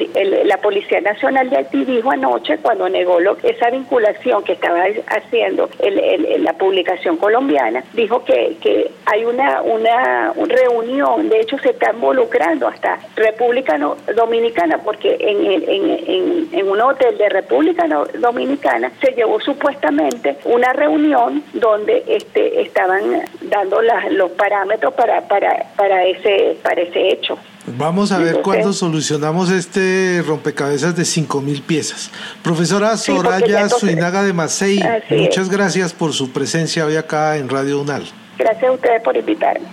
la 0.45 0.57
Policía 0.57 1.01
Nacional 1.01 1.49
de 1.49 1.57
Haití 1.57 1.85
dijo 1.85 2.11
anoche, 2.11 2.57
cuando 2.59 2.89
negó 2.89 3.19
lo, 3.19 3.37
esa 3.43 3.69
vinculación 3.69 4.43
que 4.43 4.53
estaba 4.53 4.83
haciendo 5.07 5.69
el, 5.79 6.43
la 6.43 6.53
publicación 6.53 7.17
colombiana, 7.17 7.83
que, 8.19 8.57
que 8.61 8.91
hay 9.05 9.25
una, 9.25 9.61
una 9.61 10.33
reunión, 10.33 11.29
de 11.29 11.39
hecho 11.39 11.57
se 11.59 11.71
está 11.71 11.91
involucrando 11.91 12.67
hasta 12.67 12.99
República 13.15 13.77
Dominicana, 14.15 14.77
porque 14.83 15.17
en, 15.19 15.45
en, 15.45 16.49
en, 16.51 16.69
un 16.69 16.81
hotel 16.81 17.17
de 17.17 17.29
República 17.29 17.87
Dominicana 18.19 18.91
se 19.01 19.11
llevó 19.11 19.39
supuestamente 19.39 20.37
una 20.45 20.73
reunión 20.73 21.43
donde 21.53 22.03
este, 22.07 22.61
estaban 22.61 23.23
dando 23.41 23.81
las, 23.81 24.11
los 24.11 24.31
parámetros 24.31 24.93
para, 24.93 25.21
para, 25.27 25.65
para, 25.75 26.05
ese, 26.05 26.57
para 26.63 26.81
ese 26.81 27.09
hecho. 27.09 27.37
Vamos 27.67 28.11
a 28.11 28.17
ver 28.17 28.41
cuándo 28.41 28.73
solucionamos 28.73 29.51
este 29.51 30.23
rompecabezas 30.25 30.95
de 30.95 31.03
5.000 31.03 31.61
piezas. 31.61 32.09
Profesora 32.43 32.97
Soraya 32.97 33.69
Suinaga 33.69 34.23
de 34.23 34.33
Macei, 34.33 34.81
muchas 35.11 35.49
gracias 35.49 35.93
por 35.93 36.13
su 36.13 36.31
presencia 36.31 36.85
hoy 36.85 36.95
acá 36.95 37.37
en 37.37 37.49
Radio 37.49 37.81
UNAL. 37.81 38.03
Gracias 38.37 38.63
a 38.63 38.71
ustedes 38.71 39.03
por 39.03 39.15
invitarme. 39.15 39.67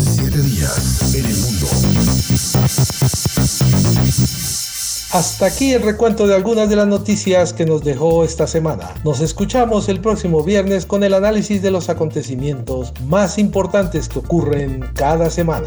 Siete 0.00 0.38
días 0.42 1.14
en 1.14 1.24
el 1.26 1.36
mundo. 1.36 1.66
Hasta 5.12 5.46
aquí 5.46 5.72
el 5.72 5.82
recuento 5.82 6.28
de 6.28 6.36
algunas 6.36 6.70
de 6.70 6.76
las 6.76 6.86
noticias 6.86 7.52
que 7.52 7.66
nos 7.66 7.82
dejó 7.82 8.22
esta 8.22 8.46
semana. 8.46 8.94
Nos 9.02 9.20
escuchamos 9.20 9.88
el 9.88 10.00
próximo 10.00 10.44
viernes 10.44 10.86
con 10.86 11.02
el 11.02 11.14
análisis 11.14 11.62
de 11.62 11.72
los 11.72 11.88
acontecimientos 11.88 12.92
más 13.06 13.36
importantes 13.36 14.08
que 14.08 14.20
ocurren 14.20 14.88
cada 14.94 15.28
semana. 15.28 15.66